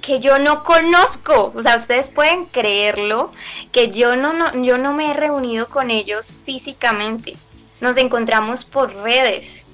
que 0.00 0.20
yo 0.20 0.38
no 0.38 0.62
conozco, 0.62 1.52
o 1.54 1.62
sea, 1.62 1.76
ustedes 1.76 2.10
pueden 2.10 2.46
creerlo, 2.46 3.32
que 3.72 3.90
yo 3.90 4.14
no, 4.14 4.62
yo 4.62 4.78
no 4.78 4.94
me 4.94 5.10
he 5.10 5.14
reunido 5.14 5.68
con 5.68 5.90
ellos 5.90 6.32
físicamente, 6.44 7.36
nos 7.80 7.96
encontramos 7.96 8.64
por 8.64 8.94
redes. 8.94 9.64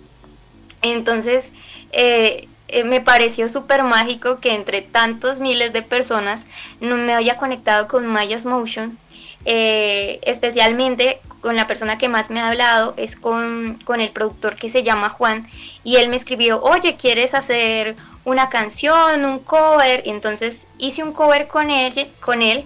Entonces, 0.80 1.52
eh, 1.92 2.48
eh, 2.68 2.84
me 2.84 3.02
pareció 3.02 3.50
súper 3.50 3.84
mágico 3.84 4.40
que 4.40 4.54
entre 4.54 4.80
tantos 4.80 5.40
miles 5.40 5.74
de 5.74 5.82
personas 5.82 6.46
no 6.80 6.96
me 6.96 7.12
haya 7.12 7.36
conectado 7.36 7.86
con 7.86 8.06
Mayas 8.06 8.46
Motion. 8.46 8.98
Eh, 9.44 10.20
especialmente 10.22 11.20
con 11.40 11.56
la 11.56 11.66
persona 11.66 11.98
que 11.98 12.08
más 12.08 12.30
me 12.30 12.38
ha 12.38 12.48
hablado 12.48 12.94
es 12.96 13.16
con, 13.16 13.76
el 13.98 14.10
productor 14.10 14.54
que 14.54 14.70
se 14.70 14.84
llama 14.84 15.08
Juan 15.08 15.48
y 15.82 15.96
él 15.96 16.08
me 16.08 16.16
escribió, 16.16 16.62
oye, 16.62 16.94
¿quieres 16.94 17.34
hacer 17.34 17.96
una 18.24 18.48
canción, 18.48 19.24
un 19.24 19.40
cover? 19.40 20.04
entonces 20.06 20.68
hice 20.78 21.02
un 21.02 21.12
cover 21.12 21.48
con 21.48 21.70
él, 21.70 22.08
con 22.20 22.40
él, 22.40 22.64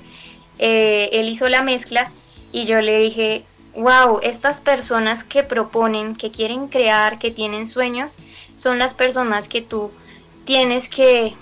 él 0.59 1.28
hizo 1.30 1.49
la 1.49 1.62
mezcla 1.62 2.11
y 2.52 2.66
yo 2.66 2.83
le 2.83 2.99
dije, 3.00 3.45
wow, 3.75 4.21
estas 4.23 4.61
personas 4.61 5.25
que 5.25 5.42
proponen, 5.42 6.16
que 6.16 6.30
quieren 6.30 6.68
crear, 6.68 7.18
que 7.18 7.30
tienen 7.30 7.66
sueños, 7.66 8.16
son 8.56 8.78
las 8.78 8.95
personas 8.95 9.49
que 9.49 9.62
tú 9.62 9.90
tienes 10.45 10.88
que 10.88 11.35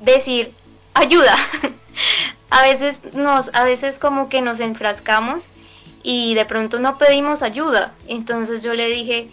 decir 0.00 0.52
ayuda. 0.94 1.34
a 2.54 2.62
veces 2.62 3.14
nos, 3.14 3.52
a 3.52 3.64
veces 3.64 3.98
como 3.98 4.28
que 4.28 4.40
nos 4.40 4.60
enfrascamos 4.60 5.48
y 6.04 6.34
de 6.34 6.44
pronto 6.44 6.78
no 6.78 6.98
pedimos 6.98 7.42
ayuda. 7.42 7.92
Entonces 8.06 8.62
yo 8.62 8.74
le 8.74 8.86
dije, 8.86 9.28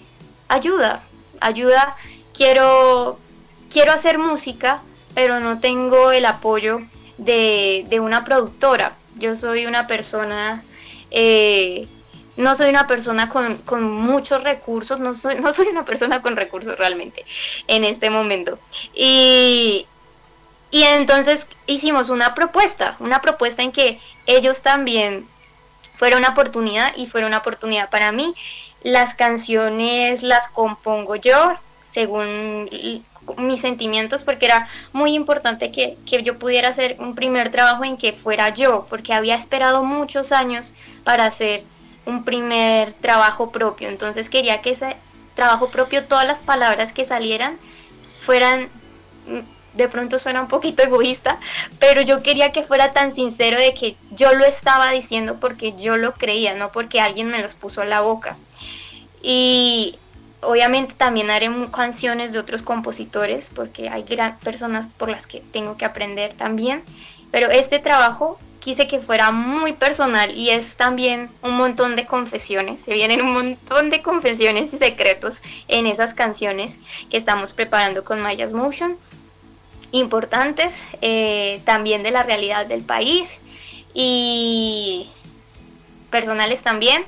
ayuda, 0.48 1.04
ayuda, 1.40 1.96
quiero, 2.34 3.20
quiero 3.70 3.92
hacer 3.92 4.18
música, 4.18 4.82
pero 5.14 5.40
no 5.40 5.60
tengo 5.60 6.12
el 6.12 6.26
apoyo 6.26 6.80
de, 7.20 7.86
una 8.02 8.24
productora. 8.26 8.96
Yo 9.20 9.36
soy 9.36 9.68
una 9.68 9.86
persona, 9.86 10.64
eh, 11.12 11.88
no 12.38 12.56
soy 12.56 12.72
una 12.72 12.88
persona 12.88 13.30
con, 13.30 13.92
muchos 13.92 14.44
recursos, 14.44 15.00
no 15.00 15.14
soy, 15.14 15.36
no 15.40 15.54
soy 15.54 15.68
una 15.68 15.86
persona 15.86 16.24
con 16.24 16.36
recursos 16.36 16.76
realmente 16.76 17.24
en 17.68 17.84
este 17.84 18.10
momento. 18.10 18.58
Y, 18.96 19.86
y 20.72 20.84
entonces 20.84 21.48
hicimos 21.68 22.10
una 22.10 22.34
propuesta, 22.34 22.96
una 23.00 23.22
propuesta 23.22 23.62
en 23.62 23.74
que 23.74 24.00
ellos 24.26 24.62
también 24.62 25.28
fuera 25.96 26.18
una 26.18 26.30
oportunidad 26.30 26.94
y 26.96 27.08
fuera 27.08 27.28
una 27.28 27.40
oportunidad 27.40 27.90
para 27.90 28.12
mí. 28.14 28.34
Las 28.82 29.14
canciones 29.14 30.24
las 30.24 30.48
compongo 30.50 31.16
yo 31.18 31.56
según 31.92 32.70
mis 33.38 33.62
sentimientos 33.62 34.24
porque 34.24 34.46
era 34.46 34.68
muy 34.94 35.14
importante 35.14 35.72
que, 35.72 35.98
yo 36.24 36.40
pudiera 36.40 36.70
hacer 36.70 36.96
un 37.00 37.16
primer 37.16 37.52
trabajo 37.52 37.84
en 37.84 37.98
que 37.98 38.14
fuera 38.14 38.50
yo, 38.50 38.88
porque 38.90 39.14
había 39.14 39.36
esperado 39.36 39.84
muchos 39.84 40.32
años 40.32 40.74
para 41.04 41.26
hacer 41.26 41.64
un 42.06 42.24
primer 42.24 42.94
trabajo 42.94 43.52
propio. 43.52 43.90
Entonces 43.90 44.30
quería 44.30 44.62
que 44.62 44.72
ese 44.72 44.96
trabajo 45.36 45.70
propio, 45.70 46.06
todas 46.06 46.26
las 46.26 46.40
palabras 46.40 46.94
que 46.94 47.06
salieran, 47.06 47.58
fueran 48.22 48.70
de 49.74 49.88
pronto 49.88 50.20
suena 50.20 50.42
un 50.42 50.48
poquito 50.48 50.84
egoísta, 50.84 51.40
pero 51.80 52.02
yo 52.02 52.22
quería 52.22 52.52
que 52.52 52.64
fuera 52.64 52.92
tan 52.92 53.12
sincero 53.12 53.58
de 53.58 53.74
que 53.74 53.96
yo 54.12 54.34
lo 54.34 54.46
estaba 54.46 54.92
diciendo 54.92 55.38
porque 55.40 55.74
yo 55.78 55.98
lo 55.98 56.14
creía, 56.14 56.56
no 56.56 56.72
porque 56.72 57.00
alguien 57.00 57.30
me 57.30 57.42
los 57.42 57.54
puso 57.54 57.82
a 57.82 57.86
la 57.86 58.02
boca. 58.02 58.38
Y 59.24 59.98
obviamente 60.42 60.96
también 60.96 61.30
haré 61.30 61.50
canciones 61.72 62.34
de 62.34 62.40
otros 62.40 62.64
compositores 62.64 63.50
porque 63.54 63.90
hay 63.90 64.04
gran 64.04 64.38
personas 64.40 64.94
por 64.94 65.10
las 65.10 65.28
que 65.28 65.40
tengo 65.40 65.78
que 65.78 65.86
aprender 65.86 66.34
también, 66.34 66.84
pero 67.32 67.50
este 67.50 67.80
trabajo 67.80 68.40
quise 68.60 68.88
que 68.88 69.00
fuera 69.00 69.32
muy 69.32 69.74
personal 69.74 70.36
y 70.38 70.52
es 70.52 70.76
también 70.76 71.30
un 71.42 71.58
montón 71.58 71.96
de 71.96 72.06
confesiones, 72.06 72.80
se 72.82 72.94
vienen 72.94 73.22
un 73.22 73.34
montón 73.34 73.90
de 73.90 74.02
confesiones 74.02 74.74
y 74.74 74.78
secretos 74.78 75.40
en 75.68 75.88
esas 75.88 76.14
canciones 76.14 76.78
que 77.10 77.18
estamos 77.18 77.54
preparando 77.54 78.04
con 78.04 78.22
Mayas 78.22 78.54
Motion 78.54 78.96
importantes 79.92 80.84
eh, 81.02 81.62
también 81.66 82.04
de 82.04 82.12
la 82.12 82.24
realidad 82.24 82.66
del 82.66 82.82
país 82.82 83.40
y 83.94 85.08
personales 86.10 86.62
también. 86.62 87.04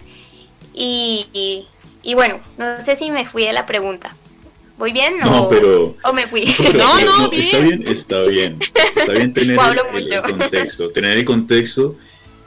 Y, 0.74 1.68
y, 2.04 2.14
bueno, 2.16 2.40
no 2.58 2.82
sé 2.82 2.96
si 2.96 3.12
me 3.12 3.26
fui 3.26 3.44
de 3.46 3.54
la 3.54 3.66
pregunta. 3.66 4.16
¿Voy 4.78 4.92
bien? 4.92 5.20
No, 5.20 5.50
pero. 5.50 5.96
¿O 6.04 6.14
me 6.14 6.26
fui? 6.26 6.46
no, 6.76 7.00
no, 7.00 7.32
Está 7.32 7.60
bien, 7.60 7.88
está 7.88 8.22
bien. 8.24 8.58
Está 8.60 9.12
bien 9.14 9.34
tener 9.34 9.60
el, 9.96 10.22
contexto. 10.22 10.90
Tener 10.90 11.18
el 11.18 11.26
contexto 11.26 11.96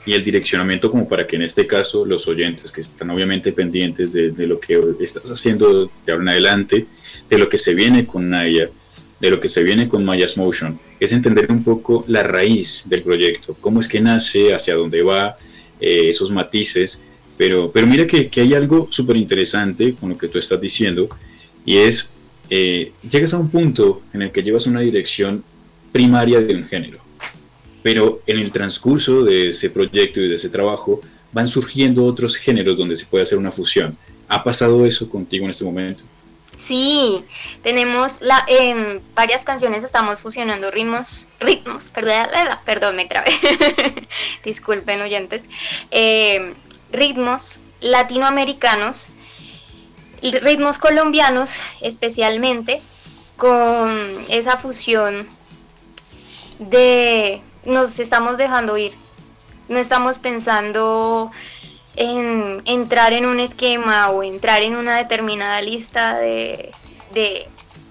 y 0.05 0.13
el 0.13 0.23
direccionamiento 0.23 0.91
como 0.91 1.07
para 1.07 1.25
que 1.25 1.37
en 1.37 1.43
este 1.43 1.65
caso 1.65 2.05
los 2.05 2.27
oyentes 2.27 2.71
que 2.71 2.81
están 2.81 3.09
obviamente 3.09 3.51
pendientes 3.53 4.11
de, 4.13 4.31
de 4.31 4.47
lo 4.47 4.59
que 4.59 4.79
estás 4.99 5.23
haciendo 5.25 5.85
de 5.85 6.11
ahora 6.11 6.23
en 6.23 6.29
adelante, 6.29 6.85
de 7.29 7.37
lo 7.37 7.47
que 7.49 7.57
se 7.57 7.73
viene 7.73 8.05
con 8.05 8.29
Naya, 8.29 8.69
de 9.19 9.29
lo 9.31 9.39
que 9.39 9.49
se 9.49 9.63
viene 9.63 9.87
con 9.87 10.05
Mayas 10.05 10.37
Motion 10.37 10.79
es 10.99 11.11
entender 11.11 11.47
un 11.49 11.63
poco 11.63 12.05
la 12.07 12.23
raíz 12.23 12.83
del 12.85 13.01
proyecto, 13.01 13.55
cómo 13.59 13.79
es 13.79 13.87
que 13.87 13.99
nace, 13.99 14.53
hacia 14.53 14.75
dónde 14.75 15.01
va, 15.01 15.35
eh, 15.79 16.09
esos 16.09 16.31
matices. 16.31 16.99
Pero, 17.37 17.71
pero 17.71 17.85
mira 17.85 18.07
que, 18.07 18.29
hay 18.35 18.53
algo 18.53 18.87
súper 18.89 19.15
interesante 19.15 19.93
con 19.93 20.09
lo 20.09 20.17
que 20.17 20.27
tú 20.27 20.39
estás 20.39 20.59
diciendo 20.59 21.07
y 21.65 21.77
es, 21.77 22.09
eh, 22.49 22.91
llegas 23.09 23.33
a 23.33 23.37
un 23.37 23.49
punto 23.49 24.01
en 24.13 24.23
el 24.23 24.31
que 24.31 24.41
llevas 24.41 24.65
una 24.65 24.79
dirección 24.79 25.43
primaria 25.91 26.39
de 26.39 26.55
un 26.55 26.65
género, 26.65 26.97
pero 27.83 28.19
en 28.25 28.39
el 28.39 28.51
transcurso 28.51 29.23
de 29.23 29.49
ese 29.49 29.69
proyecto 29.69 30.19
y 30.19 30.29
de 30.29 30.35
ese 30.35 30.49
trabajo 30.49 30.99
van 31.31 31.47
surgiendo 31.47 32.05
otros 32.05 32.35
géneros 32.35 32.77
donde 32.77 32.97
se 32.97 33.05
puede 33.05 33.23
hacer 33.23 33.37
una 33.37 33.51
fusión. 33.51 33.95
¿Ha 34.29 34.43
pasado 34.43 34.85
eso 34.85 35.07
contigo 35.07 35.45
en 35.45 35.51
este 35.51 35.63
momento? 35.63 36.03
Sí, 36.59 37.23
tenemos 37.61 38.21
la, 38.21 38.43
en 38.47 39.01
varias 39.13 39.43
canciones 39.43 39.83
estamos 39.83 40.21
fusionando 40.21 40.71
ritmos, 40.71 41.27
ritmos, 41.39 41.89
perdón, 41.89 42.27
perdón 42.65 42.95
me 42.95 43.05
trabé, 43.05 43.31
disculpen 44.43 45.01
oyentes, 45.01 45.49
eh, 45.91 46.53
ritmos 46.91 47.59
latinoamericanos, 47.79 49.09
ritmos 50.21 50.79
colombianos 50.79 51.59
especialmente, 51.81 52.81
con 53.37 54.25
esa 54.29 54.57
fusión 54.57 55.27
de 56.57 57.39
nos 57.65 57.99
estamos 57.99 58.39
dejando 58.39 58.77
ir, 58.77 58.93
no 59.69 59.77
estamos 59.77 60.17
pensando 60.17 61.31
en 61.97 62.61
entrar 62.65 63.11
en 63.11 63.25
un 63.25 63.39
esquema 63.39 64.11
o 64.11 64.23
entrar 64.23 64.61
en 64.61 64.75
una 64.75 64.95
determinada 64.95 65.61
lista 65.61 66.17
de, 66.17 66.71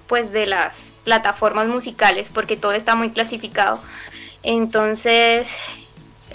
pues 0.07 0.33
de 0.33 0.47
las 0.47 0.93
plataformas 1.03 1.67
musicales 1.67 2.31
porque 2.33 2.57
todo 2.57 2.73
está 2.73 2.95
muy 2.95 3.11
clasificado. 3.11 3.81
Entonces, 4.45 5.59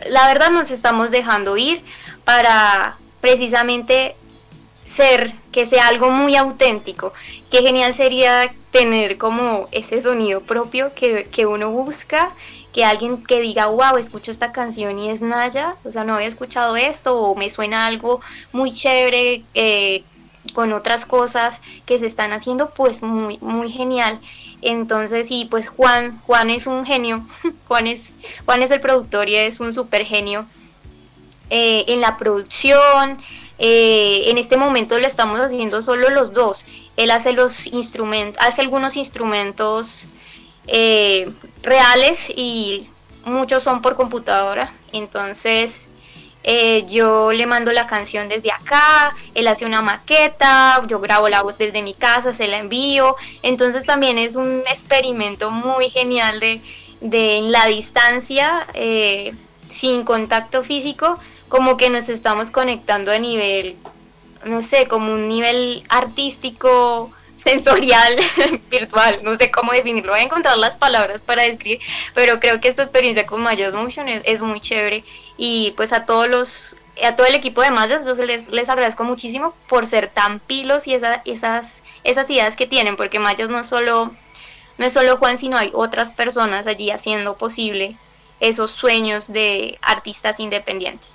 la 0.09 0.27
verdad 0.27 0.51
nos 0.51 0.69
estamos 0.69 1.11
dejando 1.11 1.55
ir 1.55 1.81
para 2.25 2.97
precisamente 3.21 4.17
ser, 4.83 5.31
que 5.53 5.65
sea 5.65 5.87
algo 5.87 6.09
muy 6.09 6.35
auténtico. 6.35 7.13
Qué 7.49 7.61
genial 7.61 7.93
sería 7.93 8.53
tener 8.71 9.17
como 9.17 9.69
ese 9.71 10.01
sonido 10.01 10.41
propio 10.41 10.93
que, 10.93 11.29
que 11.31 11.45
uno 11.45 11.71
busca 11.71 12.33
que 12.73 12.85
alguien 12.85 13.23
que 13.23 13.41
diga, 13.41 13.67
wow, 13.67 13.97
escucho 13.97 14.31
esta 14.31 14.51
canción 14.51 14.97
y 14.97 15.09
es 15.09 15.21
Naya, 15.21 15.75
o 15.83 15.91
sea, 15.91 16.03
no 16.03 16.15
había 16.15 16.27
escuchado 16.27 16.77
esto, 16.77 17.17
o 17.17 17.35
me 17.35 17.49
suena 17.49 17.85
algo 17.85 18.21
muy 18.53 18.71
chévere 18.71 19.43
eh, 19.53 20.03
con 20.53 20.73
otras 20.73 21.05
cosas 21.05 21.61
que 21.85 21.99
se 21.99 22.05
están 22.05 22.31
haciendo, 22.33 22.69
pues 22.69 23.03
muy, 23.03 23.37
muy 23.39 23.71
genial. 23.71 24.19
Entonces, 24.61 25.31
y 25.31 25.45
pues 25.45 25.67
Juan, 25.67 26.19
Juan 26.25 26.49
es 26.49 26.67
un 26.67 26.85
genio, 26.85 27.25
Juan 27.67 27.87
es, 27.87 28.15
Juan 28.45 28.61
es 28.61 28.71
el 28.71 28.79
productor 28.79 29.27
y 29.27 29.35
es 29.35 29.59
un 29.59 29.73
super 29.73 30.05
genio 30.05 30.45
eh, 31.49 31.85
en 31.87 31.99
la 32.01 32.17
producción. 32.17 33.17
Eh, 33.59 34.29
en 34.31 34.37
este 34.37 34.57
momento 34.57 34.97
lo 34.97 35.05
estamos 35.05 35.39
haciendo 35.39 35.81
solo 35.81 36.09
los 36.09 36.33
dos. 36.33 36.65
Él 36.95 37.11
hace 37.11 37.33
los 37.33 37.67
instrumentos, 37.67 38.41
hace 38.43 38.61
algunos 38.61 38.95
instrumentos 38.95 40.05
eh, 40.67 41.29
reales 41.63 42.31
y 42.35 42.87
muchos 43.25 43.63
son 43.63 43.81
por 43.81 43.95
computadora. 43.95 44.71
Entonces 44.93 45.87
eh, 46.43 46.85
yo 46.89 47.31
le 47.31 47.45
mando 47.45 47.71
la 47.71 47.85
canción 47.85 48.27
desde 48.27 48.51
acá, 48.51 49.15
él 49.35 49.47
hace 49.47 49.65
una 49.65 49.81
maqueta, 49.81 50.83
yo 50.87 50.99
grabo 50.99 51.29
la 51.29 51.43
voz 51.43 51.57
desde 51.59 51.83
mi 51.83 51.93
casa, 51.93 52.33
se 52.33 52.47
la 52.47 52.57
envío. 52.57 53.15
Entonces 53.43 53.85
también 53.85 54.17
es 54.17 54.35
un 54.35 54.63
experimento 54.69 55.51
muy 55.51 55.89
genial 55.89 56.39
de, 56.39 56.61
de 57.01 57.37
en 57.37 57.51
la 57.51 57.65
distancia, 57.67 58.67
eh, 58.73 59.33
sin 59.69 60.03
contacto 60.03 60.63
físico, 60.63 61.19
como 61.47 61.77
que 61.77 61.89
nos 61.89 62.09
estamos 62.09 62.49
conectando 62.49 63.11
a 63.11 63.19
nivel, 63.19 63.75
no 64.45 64.61
sé, 64.61 64.87
como 64.87 65.13
un 65.13 65.27
nivel 65.27 65.83
artístico 65.89 67.11
sensorial 67.41 68.15
virtual, 68.69 69.19
no 69.23 69.35
sé 69.35 69.49
cómo 69.49 69.71
definirlo, 69.71 70.11
voy 70.11 70.21
a 70.21 70.23
encontrar 70.23 70.57
las 70.57 70.75
palabras 70.75 71.21
para 71.21 71.43
describir, 71.43 71.79
pero 72.13 72.39
creo 72.39 72.61
que 72.61 72.67
esta 72.67 72.83
experiencia 72.83 73.25
con 73.25 73.41
Mayas 73.41 73.73
Motion 73.73 74.07
es, 74.09 74.41
muy 74.41 74.59
chévere 74.59 75.03
y 75.37 75.73
pues 75.75 75.93
a 75.93 76.05
todos 76.05 76.27
los 76.27 76.75
a 77.03 77.15
todo 77.15 77.25
el 77.25 77.33
equipo 77.33 77.61
de 77.61 77.71
Mayas 77.71 78.05
les, 78.05 78.49
les 78.49 78.69
agradezco 78.69 79.03
muchísimo 79.03 79.55
por 79.67 79.87
ser 79.87 80.07
tan 80.07 80.39
pilos 80.39 80.87
y 80.87 80.93
esa, 80.93 81.21
esas, 81.25 81.77
esas 82.03 82.29
ideas 82.29 82.55
que 82.55 82.67
tienen, 82.67 82.95
porque 82.95 83.17
Mayas 83.17 83.49
no 83.49 83.63
solo, 83.63 84.11
no 84.77 84.85
es 84.85 84.93
solo 84.93 85.17
Juan, 85.17 85.39
sino 85.39 85.57
hay 85.57 85.71
otras 85.73 86.11
personas 86.11 86.67
allí 86.67 86.91
haciendo 86.91 87.37
posible 87.37 87.95
esos 88.39 88.71
sueños 88.71 89.33
de 89.33 89.79
artistas 89.81 90.39
independientes. 90.39 91.09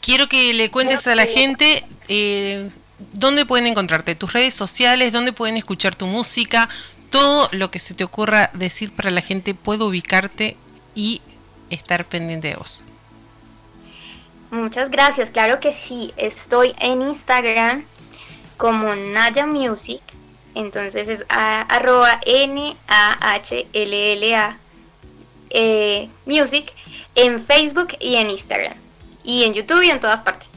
Quiero 0.00 0.28
que 0.28 0.52
le 0.54 0.70
cuentes 0.70 1.06
a 1.06 1.14
la 1.14 1.26
gente 1.26 1.84
eh, 2.08 2.70
dónde 3.12 3.46
pueden 3.46 3.66
encontrarte, 3.66 4.14
tus 4.14 4.32
redes 4.32 4.54
sociales, 4.54 5.12
dónde 5.12 5.32
pueden 5.32 5.56
escuchar 5.56 5.94
tu 5.94 6.06
música, 6.06 6.68
todo 7.10 7.48
lo 7.52 7.70
que 7.70 7.78
se 7.78 7.94
te 7.94 8.04
ocurra 8.04 8.50
decir 8.54 8.94
para 8.94 9.10
la 9.10 9.20
gente 9.20 9.54
pueda 9.54 9.84
ubicarte 9.84 10.56
y 10.94 11.20
estar 11.70 12.04
pendiente 12.04 12.48
de 12.48 12.56
vos. 12.56 12.84
Muchas 14.50 14.90
gracias, 14.90 15.30
claro 15.30 15.60
que 15.60 15.72
sí, 15.72 16.12
estoy 16.16 16.74
en 16.78 17.02
Instagram 17.02 17.84
como 18.56 18.94
Naya 18.96 19.46
Music, 19.46 20.00
entonces 20.54 21.08
es 21.08 21.24
arroba 21.28 22.20
N-A-H-L-L-A 22.26 22.70
eh, 25.50 26.08
Music 26.26 26.72
en 27.14 27.40
Facebook 27.40 27.88
y 28.00 28.16
en 28.16 28.30
Instagram. 28.30 28.74
Y 29.22 29.44
en 29.44 29.52
YouTube 29.52 29.82
y 29.82 29.90
en 29.90 30.00
todas 30.00 30.22
partes. 30.22 30.50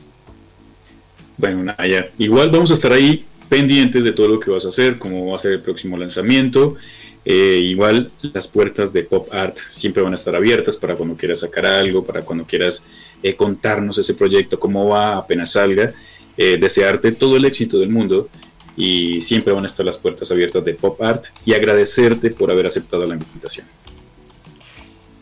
Bueno, 1.43 1.73
Naya, 1.77 2.07
igual 2.19 2.51
vamos 2.51 2.71
a 2.71 2.73
estar 2.73 2.93
ahí 2.93 3.25
pendientes 3.49 4.01
de 4.01 4.13
todo 4.13 4.29
lo 4.29 4.39
que 4.39 4.49
vas 4.49 4.63
a 4.63 4.69
hacer, 4.69 4.97
cómo 4.97 5.29
va 5.29 5.35
a 5.35 5.41
ser 5.41 5.51
el 5.51 5.59
próximo 5.59 5.97
lanzamiento. 5.97 6.77
Eh, 7.25 7.59
igual 7.65 8.09
las 8.21 8.47
puertas 8.47 8.93
de 8.93 9.03
Pop 9.03 9.27
Art 9.33 9.57
siempre 9.69 10.01
van 10.01 10.13
a 10.13 10.15
estar 10.15 10.33
abiertas 10.37 10.77
para 10.77 10.95
cuando 10.95 11.17
quieras 11.17 11.41
sacar 11.41 11.65
algo, 11.65 12.05
para 12.05 12.21
cuando 12.21 12.45
quieras 12.45 12.81
eh, 13.21 13.35
contarnos 13.35 13.97
ese 13.97 14.13
proyecto, 14.13 14.57
cómo 14.57 14.87
va 14.87 15.17
apenas 15.17 15.51
salga. 15.51 15.91
Eh, 16.37 16.55
desearte 16.57 17.11
todo 17.11 17.35
el 17.35 17.43
éxito 17.43 17.77
del 17.77 17.89
mundo 17.89 18.29
y 18.77 19.21
siempre 19.21 19.51
van 19.51 19.65
a 19.65 19.67
estar 19.67 19.85
las 19.85 19.97
puertas 19.97 20.31
abiertas 20.31 20.63
de 20.63 20.75
Pop 20.75 21.01
Art 21.01 21.25
y 21.45 21.53
agradecerte 21.55 22.29
por 22.29 22.51
haber 22.51 22.67
aceptado 22.67 23.05
la 23.05 23.15
invitación. 23.15 23.67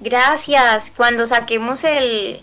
Gracias. 0.02 0.94
Cuando 0.96 1.26
saquemos 1.26 1.84
el 1.84 2.42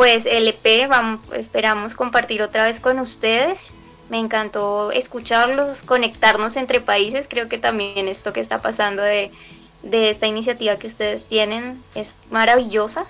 pues 0.00 0.24
el 0.24 0.48
EP, 0.48 0.88
vamos, 0.88 1.20
esperamos 1.34 1.94
compartir 1.94 2.40
otra 2.40 2.64
vez 2.64 2.80
con 2.80 2.98
ustedes. 3.00 3.72
Me 4.08 4.18
encantó 4.18 4.92
escucharlos, 4.92 5.82
conectarnos 5.82 6.56
entre 6.56 6.80
países. 6.80 7.26
Creo 7.28 7.50
que 7.50 7.58
también 7.58 8.08
esto 8.08 8.32
que 8.32 8.40
está 8.40 8.62
pasando 8.62 9.02
de, 9.02 9.30
esta 9.92 10.26
iniciativa 10.26 10.78
que 10.78 10.86
ustedes 10.86 11.26
tienen 11.26 11.82
es 11.94 12.14
maravillosa. 12.30 13.04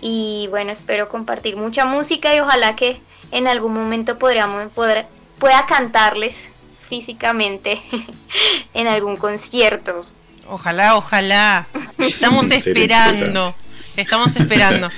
Y 0.00 0.46
bueno, 0.50 0.70
espero 0.70 1.08
compartir 1.08 1.56
mucha 1.56 1.84
música 1.84 2.32
y 2.32 2.38
ojalá 2.38 2.76
que 2.76 3.00
en 3.32 3.48
algún 3.48 3.74
momento 3.74 4.16
podríamos, 4.20 4.70
poder, 4.70 5.06
pueda 5.40 5.66
cantarles 5.66 6.50
físicamente 6.88 7.82
en 8.74 8.86
algún 8.86 9.16
concierto. 9.16 10.06
Ojalá, 10.46 10.94
ojalá. 10.94 11.66
Estamos 11.98 12.48
esperando. 12.52 13.56
Estamos 13.96 14.36
esperando. 14.36 14.88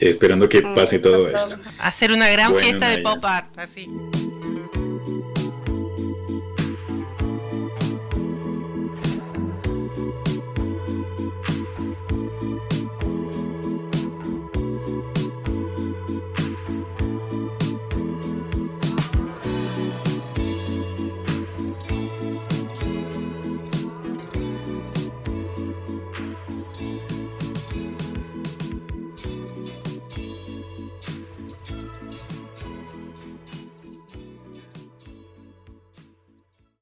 Esperando 0.00 0.48
que 0.48 0.62
pase 0.62 0.98
todo 0.98 1.28
esto. 1.28 1.56
Hacer 1.78 2.12
una 2.12 2.28
gran 2.28 2.54
fiesta 2.54 2.88
de 2.88 2.98
pop 2.98 3.24
art, 3.24 3.56
así. 3.58 3.88